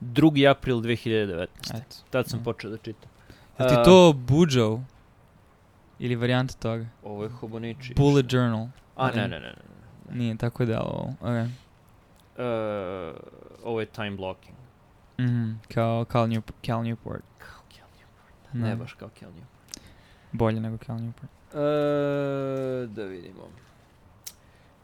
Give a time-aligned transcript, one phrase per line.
[0.00, 0.50] 2.
[0.50, 1.46] april 2019.
[1.74, 1.96] Eto.
[2.10, 2.44] Tad sam Mm.
[2.44, 3.10] počeo da čitam.
[3.58, 4.80] Je ti to Bujo?
[5.98, 6.86] Ili varijanta toga?
[7.04, 7.94] Ovo je Hobonichi.
[7.94, 8.68] Bullet Journal.
[8.96, 9.28] A, ne, ne.
[9.28, 9.52] ne, ne.
[10.10, 10.16] ne.
[10.18, 11.14] Nije, tako je delovalo.
[11.22, 11.48] Okay.
[12.36, 13.16] Uh,
[13.64, 14.56] ovo je time blocking.
[15.20, 17.22] Mhm, kao Cal, Newp Cal Newport.
[17.38, 18.52] Kao Cal Newport.
[18.52, 18.58] Da.
[18.68, 19.78] Ne baš kao Cal Newport.
[20.32, 21.28] Bolje nego Cal Newport.
[21.52, 23.42] Uh, da vidimo.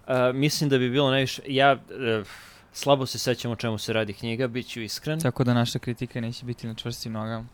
[0.06, 1.42] Uh, mislim da bi bilo najviše...
[1.46, 2.26] Ja uh,
[2.74, 5.20] slabo se sećam o čemu se radi knjiga, bit ću iskren.
[5.20, 7.46] Tako da naša kritika neće biti na čvrstim nogama.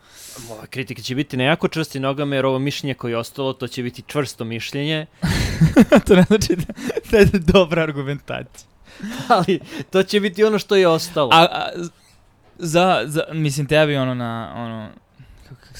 [0.49, 3.69] Moja kritika će biti na jako čvrsti nogama, jer ovo mišljenje koje je ostalo, to
[3.69, 5.07] će biti čvrsto mišljenje,
[6.07, 6.73] to ne znači da,
[7.11, 8.71] da je dobra argumentacija.
[9.29, 11.31] ali to će biti ono što je ostalo.
[11.33, 11.71] A, a
[12.59, 14.89] za, za, mislim, tebi ono na, ono,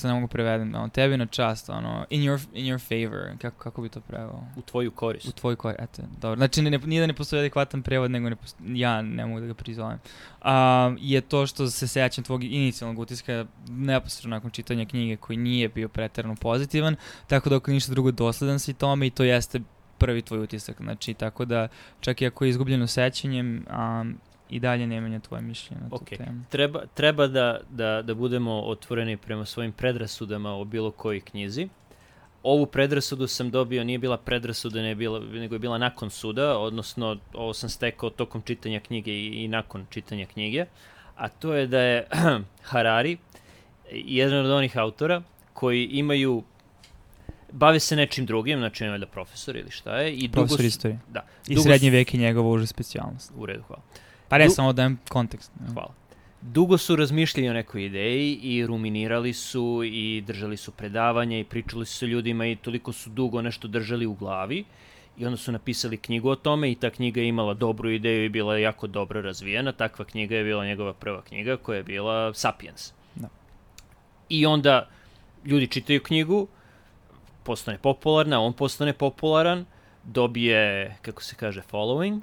[0.01, 3.39] kako, se ne mogu prevedem, ono, tebi na čast, ono, in your, in your favor,
[3.39, 4.43] kako, kako bi to preveo?
[4.57, 5.29] u tvoju korist.
[5.29, 6.37] U tvoj kor, eto, dobro.
[6.37, 9.47] Znači, ne, nije da ne postoji adekvatan prevod, nego ne posto, ja ne mogu da
[9.47, 9.99] ga prizovem.
[10.43, 15.69] A, je to što se sećam tvog inicijalnog utiska neposredno nakon čitanja knjige koji nije
[15.69, 19.61] bio preterano pozitivan, tako da ako ništa drugo dosledan si tome i to jeste
[19.99, 20.77] prvi tvoj utisak.
[20.81, 21.69] Znači, tako da
[22.01, 23.67] čak i ako je izgubljeno sećanjem,
[24.01, 24.19] um,
[24.51, 26.19] i dalje ne menja tvoje mišljenje na tu Okej.
[26.19, 26.43] temu.
[26.49, 31.69] Treba, treba da, da, da budemo otvoreni prema svojim predrasudama o bilo kojoj knjizi.
[32.43, 36.59] Ovu predrasudu sam dobio, nije bila predrasuda, ne je bila, nego je bila nakon suda,
[36.59, 40.65] odnosno ovo sam stekao tokom čitanja knjige i, i nakon čitanja knjige,
[41.17, 42.07] a to je da je
[42.71, 43.17] Harari
[43.93, 46.43] jedan od onih autora koji imaju
[47.53, 50.15] bave se nečim drugim, znači ne da profesor ili šta je.
[50.15, 50.99] I dugo Profesor su- istorije.
[51.09, 51.27] Da.
[51.49, 53.33] I Dugo srednji vek je njegova uža specijalnost.
[53.37, 53.83] U redu, hvala.
[54.31, 55.51] Pa ne, Du- samo dajem kontekst.
[55.61, 55.73] ne.
[55.73, 55.91] Hvala.
[56.43, 61.87] Dugo su razmišljali o nekoj ideji i ruminirali su i držali su predavanja i pričali
[61.87, 64.65] su sa ljudima i toliko su dugo nešto držali u glavi
[65.19, 68.29] i onda su napisali knjigu o tome i ta knjiga je imala dobru ideju i
[68.29, 69.73] bila je jako dobro razvijena.
[69.73, 72.93] Takva knjiga je bila njegova prva knjiga koja je bila Sapiens.
[73.15, 73.29] Da.
[74.29, 74.89] I onda
[75.45, 76.47] ljudi čitaju knjigu,
[77.43, 79.65] postane popularna, on postane popularan,
[80.05, 82.21] dobije, kako se kaže, following,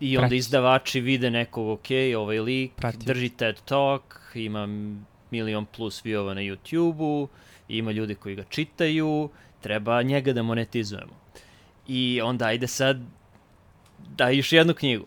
[0.00, 0.36] i onda Prati.
[0.36, 1.86] izdavači vide nekog, ok,
[2.18, 3.06] ovaj lik Prati.
[3.06, 4.02] drži TED Talk,
[4.34, 4.68] ima
[5.30, 7.28] milion plus viewova na YouTube-u,
[7.68, 9.28] ima ljudi koji ga čitaju,
[9.60, 11.12] treba njega da monetizujemo.
[11.88, 13.00] I onda ajde sad
[14.16, 15.06] daj još jednu knjigu.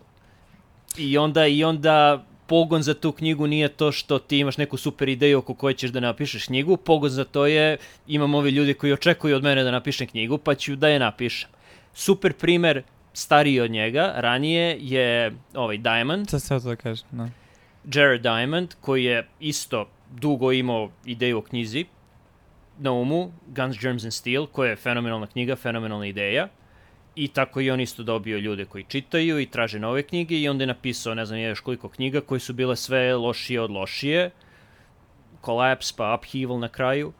[0.97, 5.09] I onda, i onda pogon za tu knjigu nije to što ti imaš neku super
[5.09, 7.77] ideju oko koje ćeš da napišeš knjigu, pogon za to je
[8.07, 11.49] imam ovi ljudi koji očekuju od mene da napišem knjigu, pa ću da je napišem.
[11.93, 12.83] Super primer,
[13.19, 17.29] stariji od njega, ranije je ovaj Diamond, Sad sve to da kažem, da.
[17.93, 21.85] Jared Diamond, koji je isto dugo imao ideju o knjizi
[22.79, 26.47] na umu, Guns, Germs and Steel, koja je fenomenalna knjiga, fenomenalna ideja.
[27.15, 30.63] I tako i on isto dobio ljude koji čitaju i traže nove knjige i onda
[30.63, 34.31] je napisao, ne znam, još koliko knjiga koje su bile sve lošije od lošije.
[35.45, 37.13] Collapse pa Upheaval na kraju.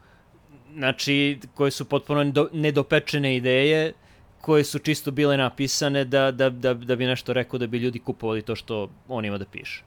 [0.74, 3.92] Znači, koje su potpuno nedo- nedopečene ideje
[4.40, 7.98] koje su čisto bile napisane da, da, da, da bi nešto rekao da bi ljudi
[7.98, 9.82] kupovali to što on ima da piše.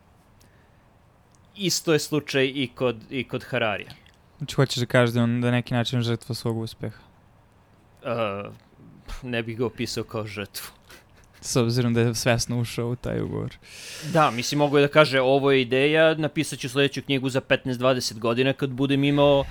[1.55, 3.91] Isto je slučaj i kod, i kod Hararija.
[4.37, 6.99] Znači, hoćeš da kažeš da on na neki način žrtva svog uspeha.
[8.03, 8.53] Uh,
[9.23, 10.71] ne bih ga opisao kao žrtvu.
[11.41, 13.57] S obzirom da je svesno ušao u taj ugovor.
[14.13, 18.19] Da, mislim, mogu je da kaže ovo je ideja, napisat ću sledeću knjigu za 15-20
[18.19, 19.45] godina kad budem imao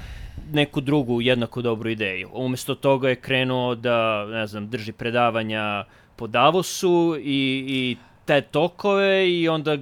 [0.52, 2.28] neku drugu jednako dobru ideju.
[2.32, 5.84] Umesto toga je krenuo da, ne znam, drži predavanja
[6.16, 9.78] po Davosu i, i te tokove i onda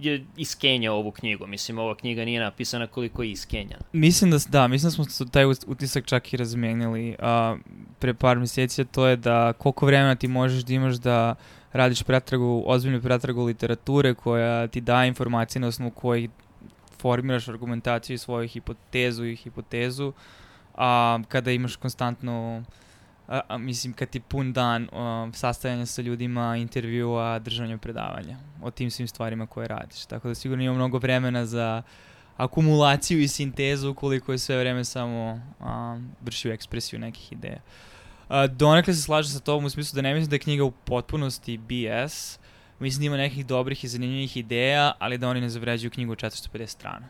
[0.00, 1.46] je iskenjao ovu knjigu.
[1.46, 3.82] Mislim, ova knjiga nije napisana koliko je iskenjana.
[3.92, 7.56] Mislim da, da, mislim da smo taj utisak čak i razmenili a,
[7.98, 11.34] pre par mjeseci, a to je da koliko vremena ti možeš da imaš da
[11.72, 16.30] radiš pretragu, ozbiljnu pretragu literature koja ti daje informacije na osnovu kojih
[17.00, 20.12] formiraš argumentaciju i svoju hipotezu i hipotezu,
[20.74, 22.64] a kada imaš konstantno
[23.30, 28.70] a, a, mislim, kad ti pun dan a, sastajanja sa ljudima, intervjua, držanja predavanja o
[28.70, 30.04] tim svim stvarima koje radiš.
[30.06, 31.82] Tako da sigurno ima mnogo vremena za
[32.36, 37.60] akumulaciju i sintezu koliko je sve vreme samo a, vršio ekspresiju nekih ideja.
[38.28, 40.70] A, donekle se slažem sa tobom u smislu da ne mislim da je knjiga u
[40.70, 42.39] potpunosti BS,
[42.80, 46.18] mislim da ima nekih dobrih i zanimljivih ideja, ali da oni ne zavređuju knjigu od
[46.18, 47.06] 450 strana.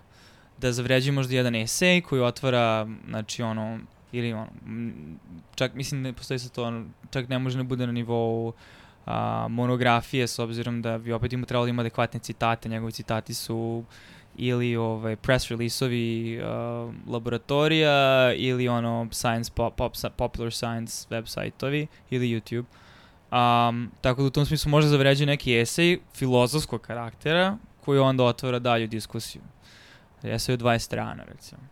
[0.59, 3.79] Da zavređuju možda jedan esej koji otvara, znači ono,
[4.13, 4.49] ili ono,
[5.55, 8.53] čak mislim ne postoji se to, ono, čak ne može da bude na nivou
[9.07, 13.35] a, monografije s obzirom da bi opet ima trebalo da ima adekvatne citate, njegovi citati
[13.35, 13.85] su
[14.37, 21.87] ili ovaj press release-ovi uh, laboratorija ili ono science pop, pop, popular science web sajtovi
[22.11, 22.65] ili YouTube.
[23.33, 28.59] Um, tako da u tom smislu može zavređuje neki esej filozofskog karaktera koji onda otvara
[28.59, 29.43] dalju diskusiju.
[30.23, 31.63] Jesi od 20 strana, recimo.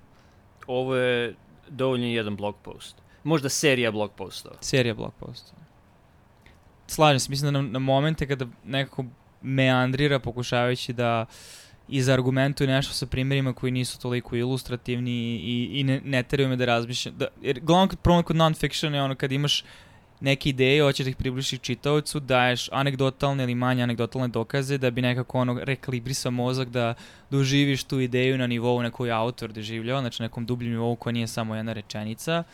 [0.66, 1.34] Ovo je
[1.68, 2.96] dovoljno jedan blog post.
[3.24, 4.56] Možda serija blog postova.
[4.60, 5.62] Serija blog postova.
[6.86, 9.04] Slažem se, mislim da na, na momente kada nekako
[9.42, 11.26] meandrira pokušavajući da
[11.88, 16.64] izargumentuje nešto sa primjerima koji nisu toliko ilustrativni i, i ne, ne teraju me da
[16.64, 17.14] razmišljam.
[17.16, 19.64] Da, jer glavno problem kod non-fiction je ono kad imaš
[20.20, 25.02] neke ideje, hoćeš da ih približiš čitaocu, daješ anegdotalne ili manje anegdotalne dokaze da bi
[25.02, 26.94] nekako ono rekalibrisao mozak da
[27.30, 31.26] doživiš tu ideju na nivou na koju autor doživljava, znači nekom dubljem nivou koja nije
[31.26, 32.44] samo jedna rečenica,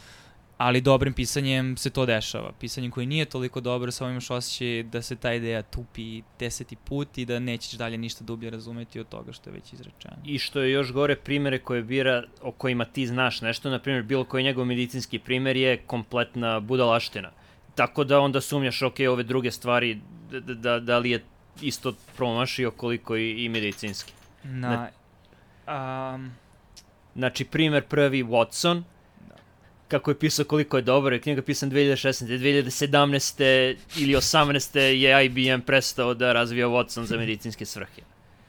[0.59, 2.53] ali dobrim pisanjem se to dešava.
[2.61, 7.19] Pisanjem koji nije toliko dobro, samo imaš osjećaj da se ta ideja tupi deseti put
[7.19, 10.17] i da nećeš dalje ništa dublje razumeti od toga što je već izrečeno.
[10.25, 14.03] I što je još gore, primere koje bira, o kojima ti znaš nešto, na primjer,
[14.03, 17.31] bilo koji njegov medicinski primer je kompletna budalaština
[17.75, 20.01] Tako da onda sumnjaš, ok, ove druge stvari,
[20.31, 21.25] da, da, da li je
[21.61, 24.13] isto promašio koliko i, i medicinski.
[24.45, 24.89] Na,
[25.67, 26.33] um,
[27.15, 28.83] znači, primer prvi, Watson,
[29.29, 29.35] da.
[29.89, 32.39] kako je pisao koliko je dobar, je knjiga pisan 2016.
[32.39, 33.77] 2017.
[33.97, 34.79] ili 18.
[34.79, 38.03] je IBM prestao da razvija Watson za medicinske svrhe.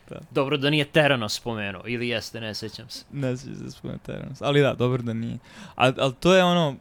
[0.09, 0.19] Da.
[0.31, 3.05] Dobro da nije Terano spomenuo, ili jeste, ne sećam se.
[3.11, 5.37] Ne sećam se spomenuo Terano, ali da, dobro da nije.
[5.75, 6.75] Ali al to je ono,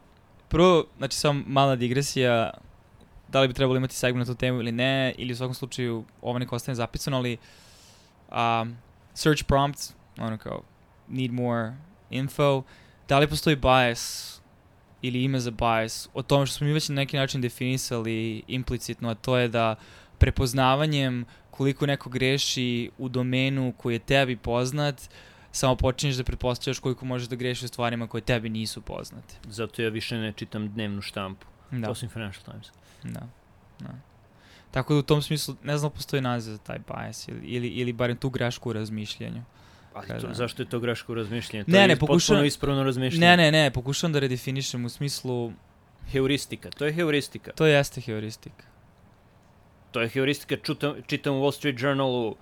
[0.55, 2.51] prvo, znači samo mala digresija,
[3.27, 6.05] da li bi trebalo imati segment na tu temu ili ne, ili u svakom slučaju
[6.21, 7.37] ovo neko ostane zapisano, ali
[8.31, 8.77] um,
[9.13, 9.79] search prompt,
[10.17, 10.61] ono kao,
[11.07, 11.73] need more
[12.09, 12.63] info,
[13.07, 14.41] da li postoji bias
[15.01, 19.09] ili ime za bias, o tome što smo mi već na neki način definisali implicitno,
[19.09, 19.75] a to je da
[20.17, 26.79] prepoznavanjem koliko neko greši u domenu koji je tebi poznat, uh, samo počinješ da pretpostavljaš
[26.79, 29.35] koliko možeš da grešiš u stvarima koje tebi nisu poznate.
[29.49, 31.89] Zato ja više ne čitam dnevnu štampu, da.
[31.89, 32.71] osim Financial Times.
[33.03, 33.27] Da,
[33.79, 33.93] da.
[34.71, 37.93] Tako da u tom smislu, ne znam, postoji naziv za taj bias ili, ili, ili
[37.93, 39.43] barem tu grešku u razmišljanju.
[39.93, 41.65] Ali to, zašto je to greško u razmišljanju?
[41.65, 43.37] To ne, je ne, pokušam, ispravno razmišljanje.
[43.37, 45.53] Ne, ne, ne, pokušam da redefinišem u smislu...
[46.11, 47.51] Heuristika, to je heuristika.
[47.51, 48.63] To jeste heuristika.
[49.91, 52.35] To je heuristika, čitam, čitam u Wall Street Journalu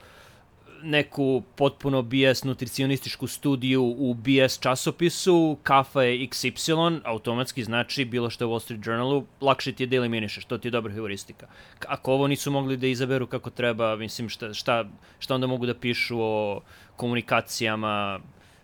[0.84, 8.44] neku potpuno BS nutricionističku studiju u BS časopisu, kafa je XY, automatski znači bilo što
[8.44, 11.48] je u Wall Street Journalu, lakše ti je da eliminišeš, to ti je dobra heuristika.
[11.88, 14.86] Ako ovo nisu mogli da izaberu kako treba, mislim šta, šta,
[15.20, 16.62] šta onda mogu da pišu o
[16.96, 18.20] komunikacijama,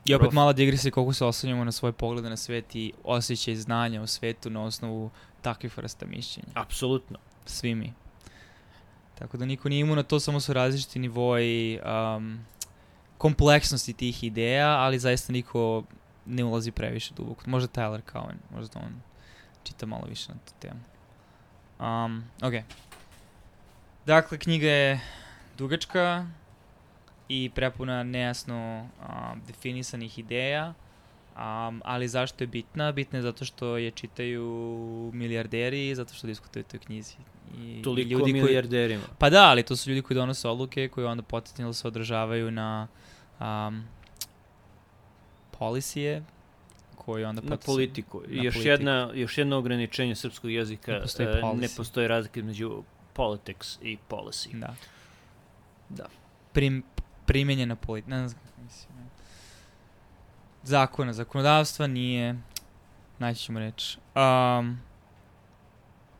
[0.05, 4.01] I opet mala digresija koliko se oslanjamo na svoje poglede na svet i osjećaj znanja
[4.01, 5.09] o svetu na osnovu
[5.41, 6.49] takvih vrsta mišljenja.
[6.53, 7.17] Apsolutno.
[7.45, 7.93] Svi mi.
[9.19, 12.39] Tako da niko nije imao na to, samo su različiti nivoji um,
[13.17, 15.83] kompleksnosti tih ideja, ali zaista niko
[16.25, 17.43] ne ulazi previše duboko.
[17.45, 19.01] Možda Tyler Cowen, možda on
[19.63, 20.79] čita malo više na tu temu.
[21.79, 22.53] Um, ok.
[24.05, 24.99] Dakle, knjiga je
[25.57, 26.25] dugačka
[27.29, 30.73] i prepuna nejasno um, definisanih ideja,
[31.39, 32.91] um, ali zašto je bitna?
[32.91, 34.43] Bitna je zato što je čitaju
[35.13, 37.15] milijarderi, zato što diskutuju toj knjizi.
[37.57, 39.03] I, Toliko ljudi milijarderima.
[39.03, 42.51] Koji, pa da, ali to su ljudi koji donose odluke, koji onda potencijalno se održavaju
[42.51, 42.87] na
[43.39, 43.83] um,
[45.59, 46.23] policije,
[46.95, 48.23] koji onda na politiku.
[48.29, 48.69] I još, politiku.
[48.69, 52.83] Jedna, još jedno ograničenje srpskog jezika, ne postoji, uh, ne postoji razlika između
[53.13, 54.59] politics i policy.
[54.59, 54.75] Da.
[55.89, 56.05] Da.
[56.53, 56.83] Prim,
[57.25, 58.98] primenjena politika, ne znam mislim.
[60.69, 62.35] Zakona, zakonodavstva nije,
[63.19, 63.97] naći ćemo reći.
[64.15, 64.79] Um,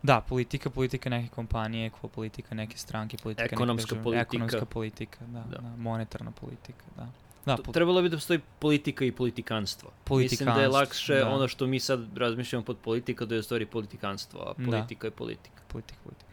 [0.03, 4.22] Da, politika, politika neke kompanije, politika neke stranke, politika ekonomska neke politika.
[4.22, 5.58] Ekonomska politika, da, da.
[5.58, 7.08] da monetarna politika, da.
[7.46, 7.72] Da, po...
[7.72, 9.91] Trebalo bi da postoji politika i politikanstvo.
[10.03, 11.29] politikanstvo Mislim da je lakše da.
[11.29, 14.65] ono što mi sad razmišljamo pod politika da je u stvari politikanstvo, a da.
[14.72, 15.08] politika da.
[15.08, 15.62] je politika.
[15.68, 16.32] Politika, politika.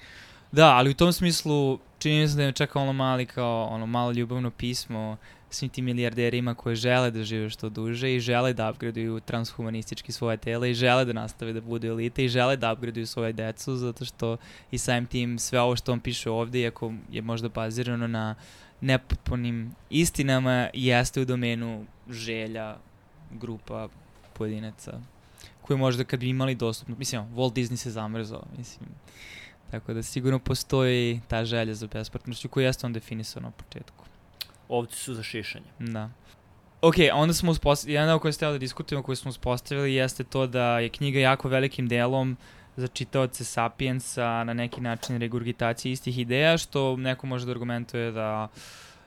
[0.53, 4.13] Da, ali u tom smislu čini se da je čak ono mali kao ono malo
[4.13, 5.17] ljubavno pismo
[5.51, 10.37] svim tim milijarderima koji žele da žive što duže i žele da upgraduju transhumanistički svoje
[10.37, 14.05] tele i žele da nastave da budu elite i žele da upgraduju svoje decu zato
[14.05, 14.37] što
[14.71, 18.35] i samim tim sve ovo što on piše ovde, iako je možda bazirano na
[18.81, 22.77] nepotpunim istinama, jeste u domenu želja
[23.31, 23.89] grupa
[24.33, 25.01] pojedinaca
[25.63, 28.89] koji možda kad bi imali dostupno, mislim, Walt Disney se zamrzao, mislim,
[29.71, 34.05] tako da sigurno postoji ta želja za besprtnošću koja jeste on definisao na početku
[34.69, 35.67] ovci su za šišanje.
[35.79, 36.11] Da.
[36.83, 40.47] Ok, onda smo uspostavili, jedan deo koji ste da diskutujemo, koji smo uspostavili jeste to
[40.47, 42.37] da je knjiga jako velikim delom
[42.77, 48.49] za čitaoce Sapiensa na neki način regurgitacije istih ideja, što neko može da argumentuje da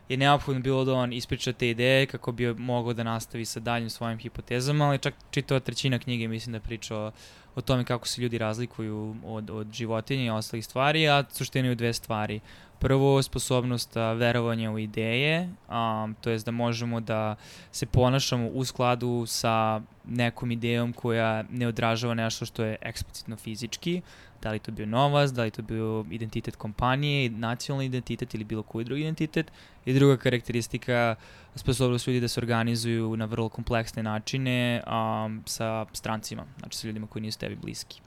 [0.10, 3.90] je neophodno bilo da on ispriča te ideje kako bi mogao da nastavi sa daljim
[3.90, 7.12] svojim hipotezama, ali čak čitava trećina knjige mislim da priča o,
[7.56, 11.76] o tome kako se ljudi razlikuju od, od životinja i ostalih stvari, a suština je
[11.76, 12.40] dve stvari.
[12.80, 17.36] Prvo, sposobnost a, verovanja u ideje, a, to jest da možemo da
[17.72, 24.02] se ponašamo u skladu sa nekom idejom koja ne odražava nešto što je eksplicitno fizički,
[24.42, 28.64] da li to bio novac, da li to bio identitet kompanije, nacionalni identitet ili bilo
[28.64, 29.52] koji drugi identitet.
[29.86, 31.16] I druga karakteristika,
[31.56, 37.08] sposobnost ljudi da se organizuju na vrlo kompleksne načine um, sa strancima, znači sa ljudima
[37.08, 38.02] koji nisu tebi bliski.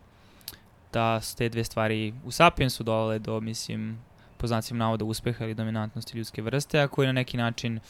[0.93, 3.99] Da su te dve stvari u Sapiensu dovele do, mislim,
[4.37, 7.81] po znacima navoda uspeha ili dominantnosti ljudske vrste, a koji na neki način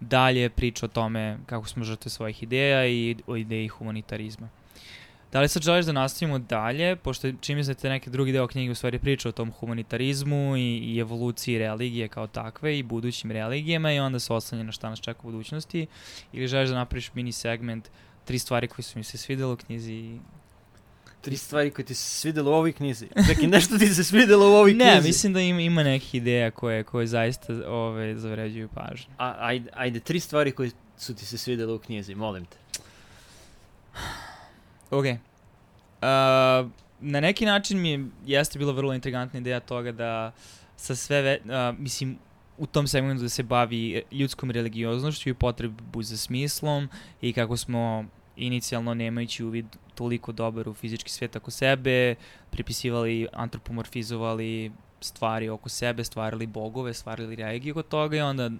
[0.00, 4.48] dalje priča o tome kako smo žrtve svojih ideja i o ideji humanitarizma.
[5.34, 8.46] Da li sad želiš da nastavimo dalje, pošto čini mi se te neke drugi deo
[8.46, 13.30] knjige u stvari priča o tom humanitarizmu i, i evoluciji religije kao takve i budućim
[13.30, 15.86] religijama i onda se oslanje na šta nas čeka u budućnosti
[16.32, 17.88] ili želiš da napraviš mini segment
[18.24, 20.18] tri stvari koje su mi se svidjelo u knjizi
[21.20, 23.08] Tri stvari koje ti se svidelo u ovoj knjizi.
[23.28, 24.84] Čekaj, nešto ti se svidelo u ovoj knjizi.
[24.84, 29.14] Ne, mislim da ima, ima nekih ideja koje, koje zaista ove, zavređuju pažnju.
[29.18, 32.56] A, ajde, ajde, tri stvari koje su ti se svidelo u knjizi, molim te.
[34.90, 35.04] Ok.
[35.04, 40.32] Uh, na neki način mi jeste bila vrlo intrigantna ideja toga da
[40.76, 42.18] sa sve, ve, uh, mislim,
[42.58, 46.88] u tom segmentu da se bavi ljudskom religioznošću i potrebu za smislom
[47.20, 48.04] i kako smo
[48.36, 52.14] inicijalno nemajući uvid toliko dobar u fizički svet oko sebe,
[52.50, 58.50] pripisivali, antropomorfizovali stvari oko sebe, stvarali bogove, stvarali religije oko toga i onda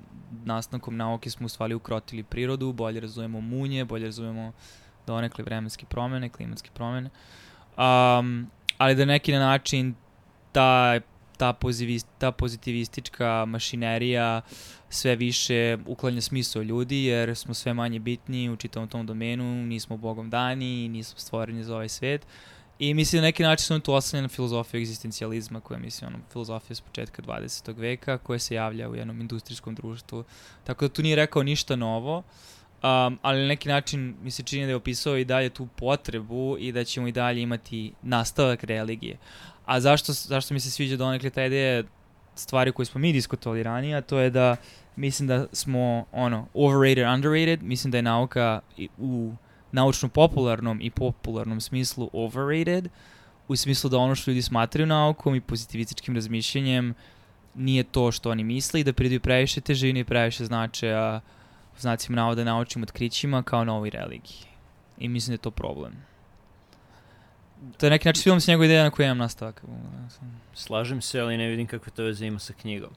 [0.44, 4.52] nastankom nauke smo u stvari ukrotili prirodu, bolje razumemo munje, bolje razumemo
[5.06, 7.11] donekle vremenske promene, klimatske promene.
[7.76, 9.94] Um, ali da neki način
[10.52, 11.00] ta,
[11.37, 14.40] ta, pozivist, ta pozitivistička mašinerija
[14.88, 19.96] sve više uklanja smisao ljudi jer smo sve manje bitni u čitavom tom domenu, nismo
[19.96, 22.26] bogom dani, nismo stvoreni za ovaj svet.
[22.78, 26.18] I mislim da neki način smo tu oslanjeni na filozofiju egzistencijalizma koja je mislim ono,
[26.32, 27.78] filozofija s početka 20.
[27.78, 30.25] veka koja se javlja u jednom industrijskom društvu.
[30.64, 32.23] Tako da tu nije rekao ništa novo.
[32.84, 36.56] Um, ali na neki način mi se čini da je opisao i dalje tu potrebu
[36.58, 39.16] i da ćemo i dalje imati nastavak religije.
[39.66, 41.82] A zašto, zašto mi se sviđa donekle ta ideja
[42.34, 44.56] stvari koje smo mi diskutovali ranije, to je da
[44.96, 48.60] mislim da smo ono overrated, underrated, mislim da je nauka
[48.98, 49.32] u
[49.72, 52.88] naučno-popularnom i popularnom smislu overrated,
[53.48, 56.94] u smislu da ono što ljudi smatraju naukom i pozitivističkim razmišljanjem
[57.54, 61.43] nije to što oni misle i da pridaju previše težine i previše značaja uh,
[61.78, 64.46] znacima navoda naučnim otkrićima kao novoj religiji.
[64.98, 65.92] I mislim da je to problem.
[67.76, 69.62] To je neki način film s njegove ideja na koju imam nastavak.
[70.54, 72.90] Slažem se, ali ne vidim kakve to veze ima sa knjigom.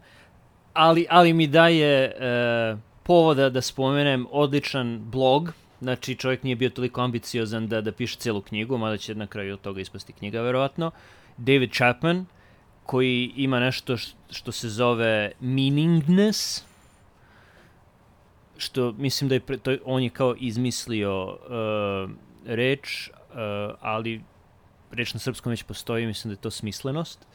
[0.74, 7.02] Ali, ali mi daje e, povoda da spomenem odličan blog, znači čovjek nije bio toliko
[7.02, 10.92] ambiciozan da, da piše celu knjigu, mada će na kraju od toga ispasti knjiga, verovatno.
[11.38, 12.26] David Chapman,
[12.84, 13.98] koji ima nešto
[14.30, 16.67] što se zove Meaningness,
[18.58, 22.12] što mislim da je, pre, to, on je kao izmislio uh,
[22.46, 23.36] reč, uh,
[23.82, 24.22] ali
[24.92, 27.28] reč na srpskom već postoji, mislim da je to smislenost.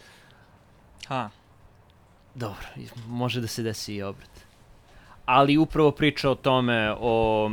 [1.07, 1.31] Ha.
[2.35, 2.67] Dobro,
[3.09, 4.31] može da se desi i obrat.
[5.27, 7.51] Ali upravo priča o tome, o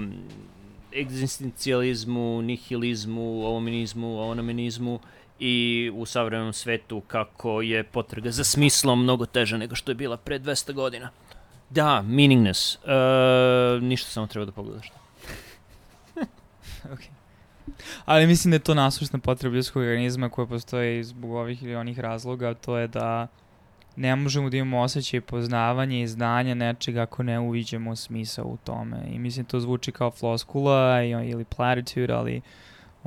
[0.96, 5.00] egzistencializmu, nihilizmu, ovominizmu, onominizmu
[5.40, 10.18] i u savremenom svetu kako je potraga za smislom mnogo teža nego što je bila
[10.18, 11.10] pre 200 godina.
[11.70, 12.76] Da, meaningness.
[12.76, 14.92] Uh, ništa samo treba da pogledaš.
[16.94, 17.00] ok.
[18.06, 22.00] Ali mislim da je to nasušna potreba ljudskog organizma koja postoji zbog ovih ili onih
[22.00, 23.28] razloga, to je da
[23.96, 28.98] ne možemo da imamo osjećaj poznavanja i znanja nečega ako ne uviđemo smisao u tome.
[29.12, 32.44] I mislim to zvuči kao floskula ili platitude, ali uh,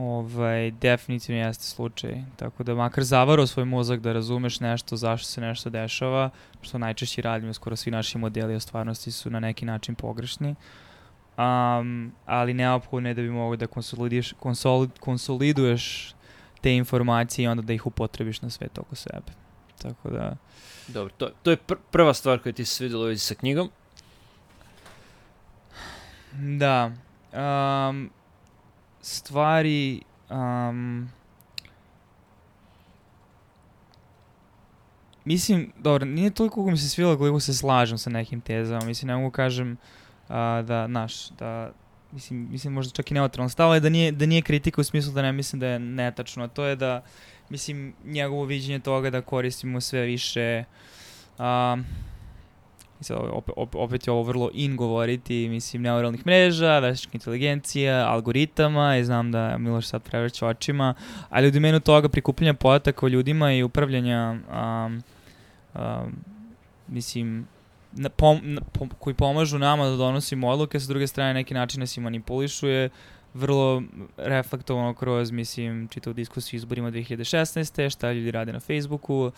[0.03, 2.23] ovaj, definitivno jeste slučaj.
[2.37, 6.31] Tako da makar zavarao svoj mozak da razumeš nešto, zašto se nešto dešava,
[6.63, 10.55] što najčešće radimo, skoro svi naši modeli o stvarnosti su na neki način pogrešni.
[11.39, 16.15] Um, ali neophodno je da bi mogo da konsoliduješ, konsolid, konsoliduješ
[16.61, 19.33] te informacije i onda da ih upotrebiš na sve oko sebe.
[19.83, 20.37] Tako da...
[20.89, 23.71] Dobro, to, to je pr prva stvar koja ti se svidjela u sa knjigom.
[26.33, 26.91] Da.
[27.33, 28.11] Um,
[29.03, 31.09] stvari um,
[35.25, 39.17] mislim, dobro, nije toliko mi se svilo koliko se slažem sa nekim tezama, mislim, ne
[39.17, 40.35] mogu kažem uh,
[40.67, 41.73] da, naš, da,
[42.13, 45.13] mislim, mislim možda čak i neutralno stalo je da nije, da nije kritika u smislu
[45.13, 47.03] da ne mislim da je netačno, to je da,
[47.49, 50.65] mislim, njegovo viđenje toga da koristimo sve više
[51.39, 51.85] um,
[53.03, 58.97] i sad opet, opet, je ovo vrlo in govoriti, mislim, neuralnih mreža, veštačka inteligencija, algoritama
[58.97, 60.95] i znam da Miloš sad prevrće očima,
[61.31, 65.03] ali u domenu toga prikupljanja podataka o ljudima i upravljanja um,
[65.75, 66.13] um,
[66.89, 67.47] mislim,
[67.93, 71.81] na, pom, na, pom, koji pomažu nama da donosimo odluke, sa druge strane neki način
[71.81, 72.89] nas i manipulišuje,
[73.35, 73.83] vrlo
[74.17, 77.91] reflektovano kroz, mislim, čitavu diskusiju izborima 2016.
[77.91, 79.31] šta ljudi rade na Facebooku, um,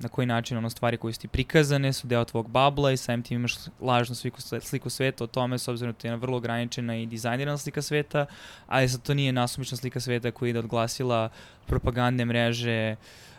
[0.00, 3.22] na koji način ono stvari koje su ti prikazane su deo tvog babla i samim
[3.22, 7.06] tim imaš lažnu sliku, sliku sveta o tome s obzirom da je vrlo ograničena i
[7.06, 8.26] dizajnirana slika sveta,
[8.66, 11.28] ali sad to nije nasumična slika sveta koja ide od glasila
[11.66, 12.96] propagandne mreže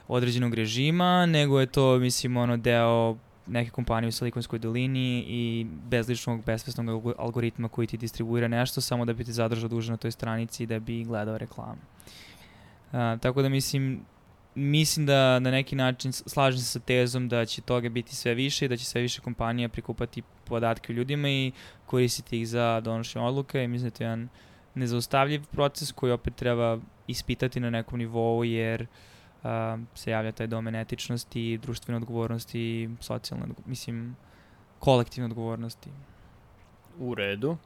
[0.07, 3.17] određenog režima, nego je to, mislim, ono deo
[3.51, 9.13] neke kompanije u Silikonskoj dolini i bezličnog, besvesnog algoritma koji ti distribuira nešto samo da
[9.13, 11.81] bi ti zadržao duže na toj stranici da bi gledao reklamu.
[12.91, 14.05] Uh, tako da mislim,
[14.55, 18.65] mislim da na neki način slažem se sa tezom da će toga biti sve više
[18.65, 21.51] i da će sve više kompanija prikupati podatke o ljudima i
[21.85, 24.29] koristiti ih za donošenje odluka i mislim da je to jedan
[24.75, 28.87] nezaustavljiv proces koji opet treba ispitati na nekom nivou jer uh,
[29.95, 34.15] se javlja taj domen etičnosti, društvene odgovornosti, socijalne, mislim,
[34.79, 35.89] kolektivne odgovornosti.
[36.99, 37.57] U redu.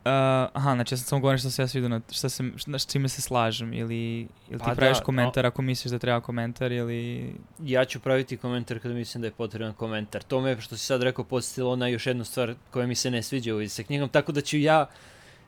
[0.00, 0.06] Uh,
[0.52, 2.86] aha, znači ja sam samo govorim što se ja sviđa, na, šta se, šta, s
[2.86, 6.20] čime se slažem, ili, ili pa ti praviš da, komentar no, ako misliš da treba
[6.20, 7.32] komentar, ili...
[7.62, 10.22] Ja ću praviti komentar kada mislim da je potreban komentar.
[10.22, 13.22] To me, što si sad rekao, podsjetilo na još jednu stvar koja mi se ne
[13.22, 14.86] sviđa u sa knjigom, tako da ću ja,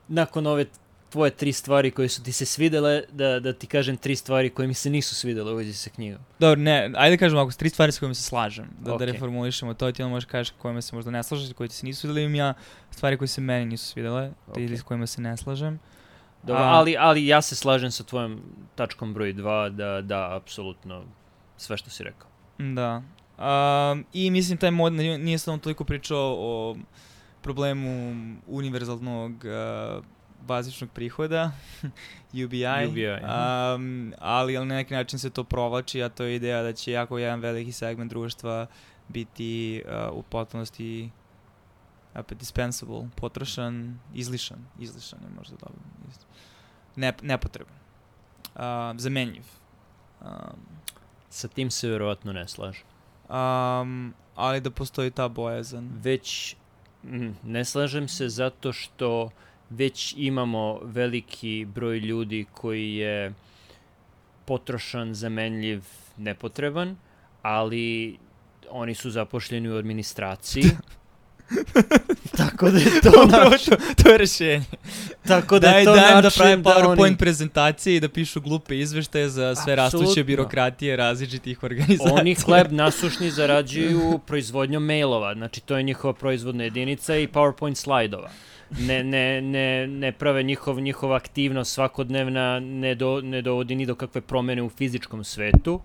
[0.07, 0.65] nakon ove
[1.13, 4.67] tvoje tri stvari koje su ti se svidele, da, da ti kažem tri stvari koje
[4.67, 6.21] mi se nisu svidele u vezi sa knjigom.
[6.39, 8.99] Dobro, ne, ajde kažemo ako tri stvari s kojima se slažem, da, okay.
[8.99, 11.85] da reformulišemo to, ti onda možeš kažeš kojima se možda ne slažeš, koje ti se
[11.85, 12.53] nisu svidele, imam ja
[12.91, 14.65] stvari koje se meni nisu svidele, okay.
[14.65, 15.79] ili s kojima se ne slažem.
[16.43, 18.41] Dobro, A, ali, ali ja se slažem sa tvojom
[18.75, 21.03] tačkom broj 2 da, da, apsolutno
[21.57, 22.29] sve što si rekao.
[22.57, 23.01] Da.
[23.37, 26.75] Um, I mislim, taj mod nije samo toliko pričao o
[27.41, 28.15] problemu
[28.47, 30.03] univerzalnog uh,
[30.47, 31.51] bazičnog prihoda,
[32.45, 36.73] UBI, UBI um, ali na neki način se to provlači, a to je ideja da
[36.73, 38.67] će jako jedan veliki segment društva
[39.07, 41.09] biti uh, u potpunosti
[42.15, 45.81] opet dispensable, potrošan, izlišan, izlišan je možda dobro,
[46.95, 47.75] ne, nepotreban,
[48.55, 48.61] uh,
[48.97, 49.43] zamenjiv.
[50.21, 50.29] Um,
[51.29, 52.83] Sa tim se verovatno ne slažem.
[53.29, 55.89] Um, ali da postoji ta bojazan.
[56.03, 56.55] Već
[57.43, 59.29] ne slažem se zato što
[59.69, 63.33] već imamo veliki broj ljudi koji je
[64.45, 65.83] potrošan, zamenljiv,
[66.17, 66.95] nepotreban,
[67.41, 68.17] ali
[68.69, 70.63] oni su zapošljeni u administraciji.
[72.37, 73.65] Tako da je to Dobro, naš...
[73.65, 74.63] to, to je rešenje.
[75.27, 77.17] Tako da daj, je to daj da PowerPoint da oni...
[77.17, 79.99] prezentacije i da pišu glupe izveštaje za sve Absolutno.
[79.99, 82.13] rastuće birokratije različitih organizacija.
[82.13, 88.29] Oni hleb nasušni zarađuju proizvodnjom mailova, znači to je njihova proizvodna jedinica i PowerPoint slajdova
[88.79, 93.95] ne, ne, ne, ne prave njihov, njihova aktivnost svakodnevna, ne, do, ne dovodi ni do
[93.95, 95.81] kakve promene u fizičkom svetu,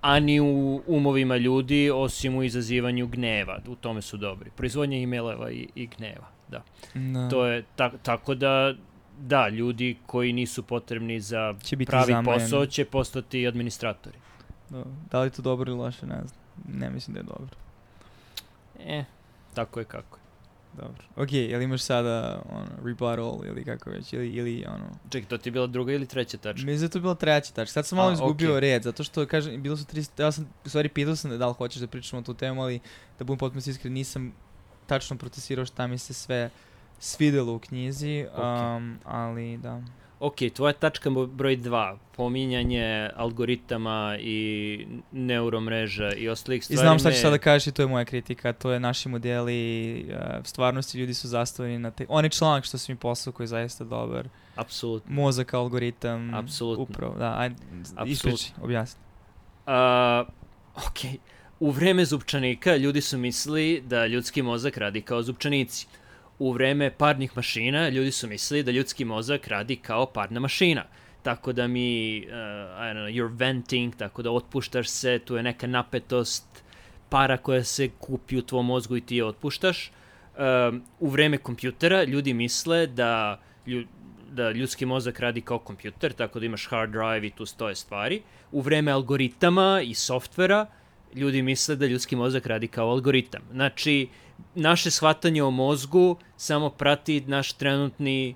[0.00, 3.60] ani u umovima ljudi, osim u izazivanju gneva.
[3.68, 4.50] U tome su dobri.
[4.56, 6.62] Proizvodnja e-maileva i, i gneva, da.
[6.94, 7.28] da.
[7.28, 8.74] To je ta, tako da,
[9.18, 12.44] da, ljudi koji nisu potrebni za će biti pravi zamajeni.
[12.44, 14.16] posao će postati administratori.
[14.70, 14.84] Da.
[15.10, 16.40] da li to dobro ili loše, ne znam.
[16.80, 17.56] Ne mislim da je dobro.
[18.80, 19.04] E,
[19.54, 20.23] tako je kako je.
[20.76, 21.04] Dobro.
[21.16, 24.84] Ok, jel imaš sada ono, rebuttal ili kako već, ili, ili ono...
[25.10, 26.66] Čekaj, to ti je bila druga ili treća tačka?
[26.66, 27.72] Mislim da to je bila treća tačka.
[27.72, 28.58] Sad sam malo izgubio okay.
[28.58, 30.04] red, zato što, kažem, bilo su tri...
[30.18, 32.80] Ja sam, u stvari, pitao sam da li hoćeš da pričamo o tu temu, ali
[33.18, 34.32] da budem potpuno iskren, nisam
[34.86, 36.50] tačno procesirao šta mi se sve
[36.98, 38.76] svidelo u knjizi, okay.
[38.76, 39.82] um, ali da
[40.26, 46.74] ok, tvoja tačka broj 2, pominjanje algoritama i neuromreža i ostalih stvari.
[46.74, 50.06] I znam šta ćeš sada kažeš i to je moja kritika, to je naši modeli,
[50.08, 52.06] uh, stvarnosti ljudi su zastavljeni na te...
[52.08, 54.28] Onaj članak što si mi poslao koji je zaista dobar.
[54.56, 55.14] Apsolutno.
[55.14, 56.34] Mozak, algoritam.
[56.34, 56.82] Apsolutno.
[56.82, 57.56] Upravo, da, ajde,
[58.06, 59.00] ispriči, objasni.
[59.66, 59.72] Uh,
[60.74, 61.20] ok,
[61.60, 65.86] u vreme zupčanika ljudi su mislili da ljudski mozak radi kao zupčanici
[66.38, 70.84] u vreme parnih mašina ljudi su mislili da ljudski mozak radi kao parna mašina.
[71.22, 75.42] Tako da mi, uh, I don't know, you're venting, tako da otpuštaš se, tu je
[75.42, 76.44] neka napetost,
[77.08, 79.90] para koja se kupi u tvom mozgu i ti je otpuštaš.
[80.34, 83.84] Uh, u vreme kompjutera ljudi misle da, lju,
[84.30, 88.22] da ljudski mozak radi kao kompjuter, tako da imaš hard drive i tu stoje stvari.
[88.52, 90.66] U vreme algoritama i softvera
[91.14, 93.42] ljudi misle da ljudski mozak radi kao algoritam.
[93.52, 94.23] Znači, uh,
[94.54, 98.34] naše shvatanje o mozgu samo prati naš trenutni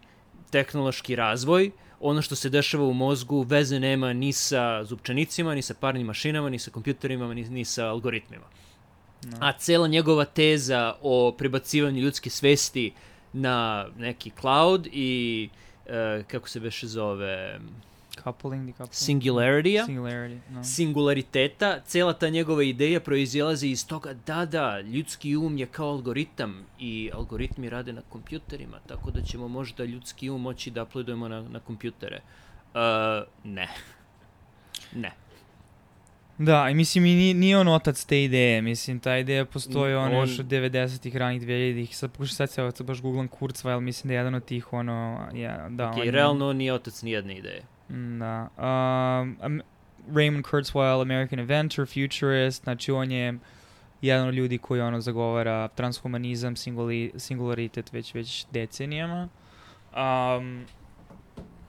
[0.51, 1.71] tehnološki razvoj.
[2.01, 6.51] ono što se dešava u mozgu veze nema ni sa zupčanicima, ni sa parnim mašinama,
[6.51, 8.45] ni sa kompjuterima, ni, ni sa algoritmima.
[9.23, 9.37] No.
[9.41, 12.93] A cela njegova teza o prebacivanju ljudske svesti
[13.33, 15.49] na neki cloud i
[15.87, 17.61] uh, kako se beše zove
[18.25, 18.93] coupling, decoupling.
[18.93, 19.87] Singularity-a.
[19.87, 20.65] Singularity, no.
[20.65, 21.81] Singulariteta.
[21.87, 27.11] Cela ta njegova ideja proizilazi iz toga da, da, ljudski um je kao algoritam i
[27.15, 31.61] algoritmi rade na kompjuterima, tako da ćemo možda ljudski um moći da uploadujemo na, na
[31.61, 32.21] kompjutere.
[32.75, 32.81] Uh,
[33.45, 33.69] ne.
[34.95, 35.13] Ne.
[36.39, 40.15] Da, i mislim, i nije, nije on otac te ideje, mislim, ta ideja postoji on,
[40.15, 44.15] on još od 90-ih, ranih 2000-ih, sad pokušaj sad se, baš googlam Kurzweil, mislim da
[44.15, 47.63] je jedan od tih, ono, ja, da, okay, on, realno on nije otac nijedne ideje.
[47.89, 48.49] Da.
[48.59, 49.63] Um,
[50.13, 53.39] Raymond Kurzweil, American Inventor, Futurist, znači on je
[54.03, 59.29] jedan od ljudi koji ono zagovara transhumanizam, singuli, singularitet već, već decenijama.
[59.97, 60.65] Um,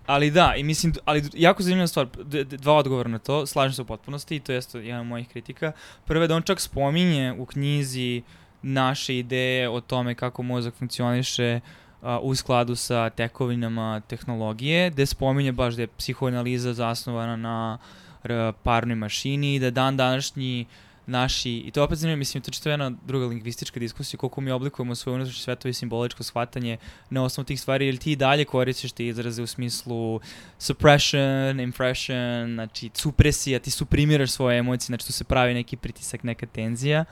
[0.05, 2.08] ali da, i mislim, ali jako zanimljiva stvar,
[2.43, 5.71] dva odgovora na to, slažem se u potpunosti i to je jedan od mojih kritika.
[6.05, 8.21] Prvo je da on čak spominje u knjizi
[8.62, 15.05] naše ideje o tome kako mozak funkcioniše uh, a, u skladu sa tekovinama tehnologije, gde
[15.05, 17.77] spominje baš da je psihoanaliza zasnovana na
[18.23, 20.65] r, parnoj mašini i da dan današnji
[21.09, 24.95] naši, i to opet zanimljivo, mislim, to je jedna druga lingvistička diskusija, koliko mi oblikujemo
[24.95, 26.77] svoje unutrašnje svetovo i simboličko shvatanje
[27.09, 30.19] na osnovu tih stvari, ili ti dalje koristiš te izraze u smislu
[30.57, 36.45] suppression, impression, znači supresija, ti suprimiraš svoje emocije, znači tu se pravi neki pritisak, neka
[36.45, 37.05] tenzija.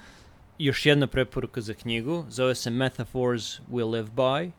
[0.60, 4.52] Još jedna preporuka za knjigu, zove se Metaphors We Live By,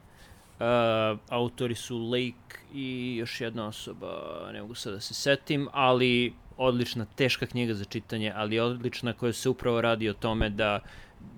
[0.61, 6.33] Uh, autori su Lake i još jedna osoba, ne mogu sad da se setim, ali
[6.57, 10.81] odlična, teška knjiga za čitanje, ali odlična koja se upravo radi o tome da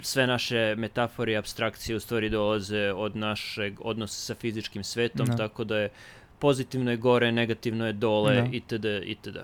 [0.02, 5.34] sve naše metafore i abstrakcije u stvari dolaze od našeg odnosa sa fizičkim svetom, no.
[5.34, 5.36] Da.
[5.36, 5.90] tako da je
[6.38, 8.42] pozitivno je gore, negativno je dole, no.
[8.42, 8.56] Da.
[8.56, 9.38] itd., itd.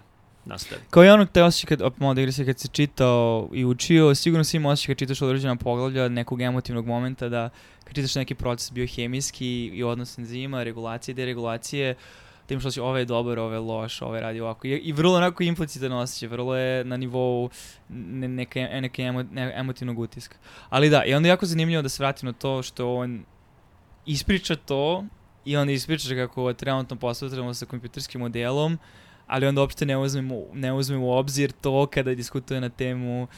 [0.45, 0.81] Nastavi.
[0.91, 4.45] Kao i ono te osjećaj kad, op, malo da kad se čitao i učio, sigurno
[4.45, 8.73] si imao osjećaj kad čitaš određena poglavlja nekog emotivnog momenta da kad čitaš neki proces
[8.73, 11.95] biohemijski i odnos enzima, regulacije, deregulacije,
[12.49, 14.67] da imaš osjećaj ovo je dobar, ovo je loš, ovo je radi ovako.
[14.67, 17.51] I, i vrlo onako implicitan osjećaj, vrlo je na nivou
[17.89, 20.37] ne, neke, neke emo, ne, emotivnog utiska.
[20.69, 23.25] Ali da, i onda je jako zanimljivo da se vratim na to što on
[24.07, 25.05] ispriča to
[25.45, 28.79] i onda ispriča kako trenutno posvetramo sa kompjuterskim modelom,
[29.27, 33.29] ali onda uopšte ne uzmemo, ne uzmemo u obzir to kada diskutuje na temu uh,